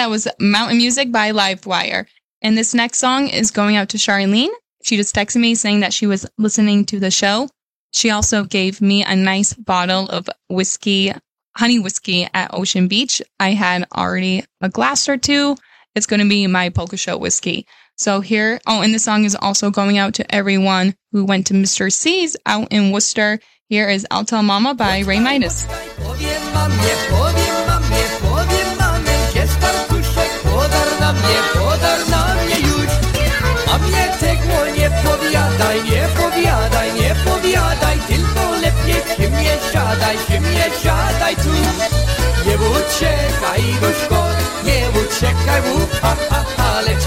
that 0.00 0.08
was 0.08 0.26
Mountain 0.38 0.78
Music 0.78 1.12
by 1.12 1.30
Livewire. 1.30 2.06
And 2.40 2.56
this 2.56 2.72
next 2.72 3.00
song 3.00 3.28
is 3.28 3.50
going 3.50 3.76
out 3.76 3.90
to 3.90 3.98
Charlene. 3.98 4.48
She 4.82 4.96
just 4.96 5.14
texted 5.14 5.42
me 5.42 5.54
saying 5.54 5.80
that 5.80 5.92
she 5.92 6.06
was 6.06 6.24
listening 6.38 6.86
to 6.86 6.98
the 6.98 7.10
show. 7.10 7.50
She 7.92 8.08
also 8.08 8.44
gave 8.44 8.80
me 8.80 9.04
a 9.04 9.14
nice 9.14 9.52
bottle 9.52 10.08
of 10.08 10.26
whiskey, 10.48 11.12
honey 11.54 11.80
whiskey 11.80 12.26
at 12.32 12.54
Ocean 12.54 12.88
Beach. 12.88 13.20
I 13.38 13.50
had 13.50 13.86
already 13.94 14.42
a 14.62 14.70
glass 14.70 15.06
or 15.06 15.18
two. 15.18 15.54
It's 15.94 16.06
going 16.06 16.20
to 16.20 16.28
be 16.28 16.46
my 16.46 16.70
Polka 16.70 16.96
Show 16.96 17.18
whiskey. 17.18 17.66
So 17.96 18.22
here, 18.22 18.58
oh, 18.66 18.80
and 18.80 18.94
the 18.94 18.98
song 18.98 19.26
is 19.26 19.36
also 19.36 19.70
going 19.70 19.98
out 19.98 20.14
to 20.14 20.34
everyone 20.34 20.94
who 21.12 21.26
went 21.26 21.48
to 21.48 21.54
Mr. 21.54 21.92
C's 21.92 22.38
out 22.46 22.68
in 22.70 22.90
Worcester. 22.90 23.38
Here 23.68 23.90
is 23.90 24.06
I'll 24.10 24.24
Tell 24.24 24.42
Mama 24.42 24.74
by 24.74 25.00
Ray 25.00 25.20
Midas. 25.20 25.66
Mnie, 31.30 31.60
podar 31.60 32.08
na 32.08 32.34
mnie 32.34 32.60
już. 32.60 32.90
A 33.72 33.78
mnie 33.78 34.08
tego 34.20 34.66
nie 34.78 34.90
powiadaj, 35.04 35.84
nie 35.84 36.08
powiadaj, 36.16 36.94
nie 36.94 37.14
powiadaj 37.24 37.98
Tylko 38.08 38.50
lepiej 38.62 39.02
przy 39.08 39.30
mnie 39.30 39.56
siadaj, 39.72 40.16
przy 40.26 40.40
mnie 40.40 40.64
siadaj 40.82 41.36
tu. 41.36 41.52
Nie 42.46 42.56
uciekaj 42.56 43.62
duszko, 43.80 44.26
nie 44.64 45.00
uciekaj 45.00 45.62
wu, 45.62 45.86
ha, 46.02 46.16
ha, 46.30 46.44
ha 46.56 46.80
Lecz 46.80 47.04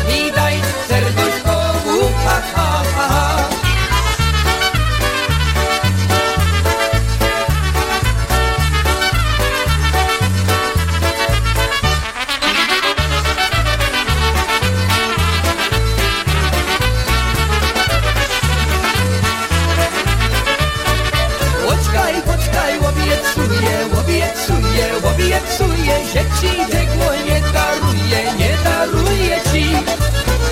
obiecuję, 24.91 25.13
obiecuję, 25.13 25.95
że 26.13 26.19
ci 26.39 26.71
tego 26.71 27.07
nie 27.25 27.41
daruję, 27.41 28.21
nie 28.37 28.57
daruję 28.63 29.37
ci. 29.51 29.65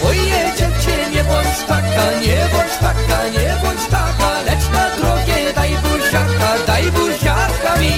Oje, 0.07 0.51
dziewczę, 0.57 1.09
nie 1.13 1.23
bądź 1.23 1.59
taka, 1.67 2.05
nie 2.21 2.47
bądź 2.51 2.75
taka, 2.79 3.27
nie 3.27 3.55
bądź 3.63 3.85
taka, 3.91 4.41
lecz 4.45 4.69
na 4.73 4.89
drogę 4.95 5.53
daj 5.55 5.69
buziaka, 5.69 6.65
daj 6.67 6.91
buziaka 6.91 7.75
mi. 7.79 7.95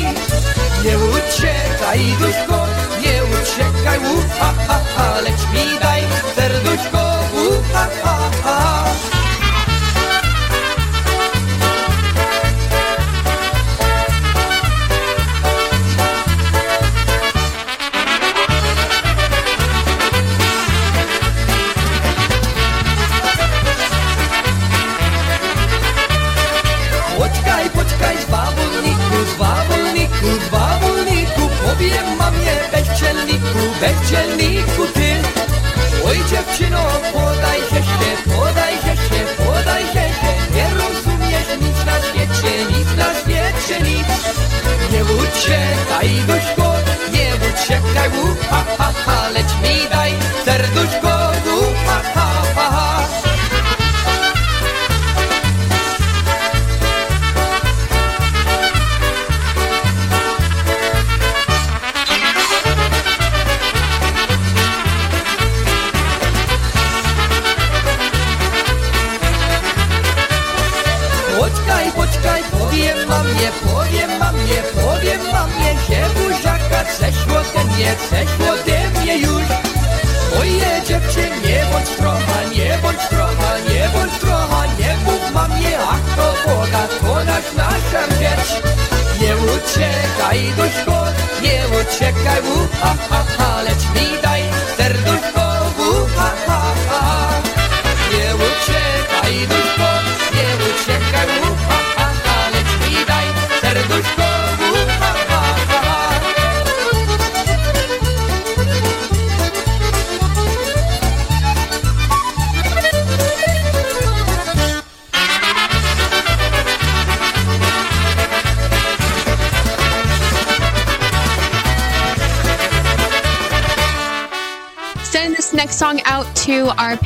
Nie 0.83 0.97
uciekaj, 0.97 1.99
duszko, 2.19 2.67
nie 3.03 3.23
uciekaj, 3.23 3.99
u, 3.99 4.15
ha, 4.39 4.53
ha, 4.97 5.19
lecz 5.21 5.43
mi 5.53 5.79
daj 5.79 6.01
serduszko, 6.35 7.03
u, 7.33 7.73
ha, 7.73 7.87
ha, 8.03 8.73
zabiję 31.83 32.15
mam 32.17 32.33
je 32.35 32.69
bez 33.81 34.09
dzielniku, 34.09 34.87
ty. 34.93 35.15
Oj 36.05 36.17
dziewczyno 36.29 36.83
podaj 37.13 37.59
się, 37.59 37.81
podaj 38.37 38.82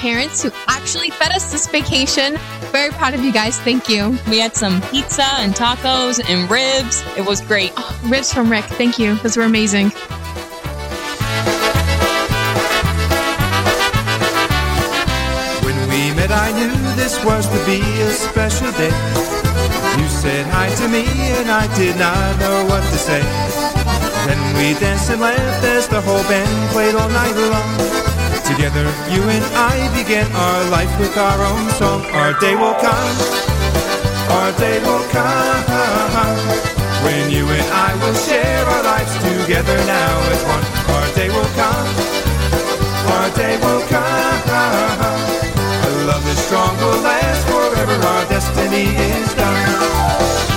parents 0.07 0.41
who 0.41 0.49
actually 0.69 1.09
fed 1.09 1.33
us 1.33 1.51
this 1.51 1.67
vacation. 1.67 2.37
Very 2.71 2.91
proud 2.91 3.13
of 3.13 3.21
you 3.25 3.33
guys. 3.33 3.59
Thank 3.59 3.89
you. 3.89 4.17
We 4.29 4.39
had 4.39 4.55
some 4.55 4.81
pizza 4.83 5.27
and 5.43 5.53
tacos 5.53 6.23
and 6.29 6.49
ribs. 6.49 7.03
It 7.17 7.25
was 7.25 7.41
great. 7.41 7.73
Oh, 7.75 7.99
ribs 8.05 8.31
from 8.31 8.49
Rick. 8.49 8.63
Thank 8.79 8.97
you. 8.97 9.15
Those 9.15 9.35
were 9.35 9.43
amazing. 9.43 9.89
When 15.65 15.77
we 15.91 16.15
met, 16.15 16.31
I 16.31 16.55
knew 16.55 16.71
this 16.95 17.21
was 17.25 17.43
to 17.49 17.59
be 17.65 17.81
a 17.99 18.11
special 18.11 18.71
day. 18.79 18.95
You 19.99 20.07
said 20.07 20.45
hi 20.55 20.69
to 20.79 20.87
me, 20.87 21.03
and 21.35 21.51
I 21.51 21.67
did 21.75 21.97
not 21.97 22.39
know 22.39 22.63
what 22.71 22.83
to 22.93 22.97
say. 22.97 23.21
Then 24.25 24.39
we 24.55 24.79
danced 24.79 25.09
and 25.09 25.19
laughed 25.19 25.65
as 25.65 25.89
the 25.89 25.99
whole 25.99 26.23
band 26.31 26.71
played 26.71 26.95
all 26.95 27.09
night 27.09 27.35
long. 27.35 28.06
Together, 28.47 28.87
you 29.11 29.21
and 29.27 29.43
I 29.55 29.75
began 29.91 30.31
our 30.31 30.69
life 30.69 30.89
with 30.99 31.17
our 31.17 31.39
own 31.43 31.69
song. 31.71 32.01
Our 32.15 32.31
day 32.39 32.55
will 32.55 32.73
come, 32.79 33.15
our 34.31 34.51
day 34.57 34.79
will 34.79 35.03
come. 35.11 36.39
When 37.03 37.29
you 37.29 37.45
and 37.45 37.67
I 37.71 37.93
will 38.01 38.15
share 38.15 38.63
our 38.65 38.83
lives 38.83 39.13
together 39.19 39.77
now 39.85 40.15
as 40.31 40.41
one. 40.47 40.65
Our 40.95 41.07
day 41.13 41.27
will 41.27 41.51
come, 41.59 41.87
our 43.11 43.29
day 43.35 43.59
will 43.59 43.83
come. 43.91 44.49
A 45.85 45.89
love 46.07 46.25
is 46.27 46.39
strong 46.47 46.75
will 46.77 47.01
last 47.03 47.43
forever. 47.51 47.93
Our 47.93 48.25
destiny 48.29 48.95
is 48.95 49.33
done. 49.35 50.56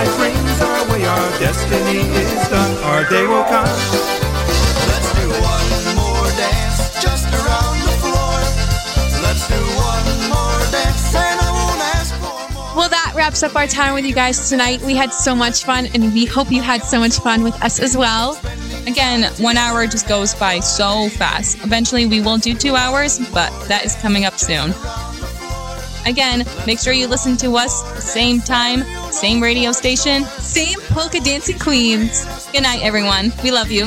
Life 0.00 0.16
brings 0.16 0.60
our 0.62 0.88
way, 0.90 1.04
our 1.04 1.30
destiny 1.38 2.00
is 2.00 2.48
done. 2.48 2.72
Our 2.84 3.04
day 3.10 3.26
will 3.26 3.44
come. 3.44 3.68
Let's 4.90 5.10
do 5.20 5.28
one 5.28 5.70
more 6.00 6.28
dance 6.40 7.02
just 7.04 7.28
around 7.28 7.76
the 7.88 7.96
floor. 8.00 8.36
Let's 9.20 9.44
do 9.48 9.60
one 9.92 10.08
more 10.32 10.60
dance 10.72 11.14
and 11.14 11.40
I 11.40 11.50
won't 11.52 11.82
ask 11.96 12.14
for 12.14 12.54
more. 12.54 12.76
Well, 12.76 12.88
that 12.88 13.12
wraps 13.14 13.42
up 13.42 13.54
our 13.54 13.66
time 13.66 13.92
with 13.92 14.06
you 14.06 14.14
guys 14.14 14.48
tonight. 14.48 14.80
We 14.80 14.94
had 14.94 15.12
so 15.12 15.34
much 15.34 15.64
fun, 15.64 15.88
and 15.92 16.14
we 16.14 16.24
hope 16.24 16.50
you 16.50 16.62
had 16.62 16.82
so 16.82 16.98
much 16.98 17.18
fun 17.18 17.42
with 17.42 17.62
us 17.62 17.78
as 17.78 17.94
well. 17.94 18.40
Again, 18.86 19.30
one 19.38 19.58
hour 19.58 19.86
just 19.86 20.08
goes 20.08 20.34
by 20.34 20.60
so 20.60 21.10
fast. 21.10 21.62
Eventually, 21.62 22.06
we 22.06 22.22
will 22.22 22.38
do 22.38 22.54
two 22.54 22.74
hours, 22.74 23.18
but 23.34 23.50
that 23.68 23.84
is 23.84 23.94
coming 23.96 24.24
up 24.24 24.38
soon. 24.38 24.72
Again, 26.06 26.46
make 26.66 26.78
sure 26.78 26.94
you 26.94 27.06
listen 27.06 27.36
to 27.38 27.58
us 27.58 27.74
same 28.02 28.40
time, 28.40 28.82
same 29.20 29.42
radio 29.42 29.70
station, 29.70 30.24
same 30.40 30.80
polka 30.88 31.20
dancing 31.20 31.58
queens. 31.58 32.24
Good 32.52 32.62
night, 32.62 32.80
everyone. 32.82 33.32
We 33.44 33.50
love 33.50 33.70
you. 33.70 33.84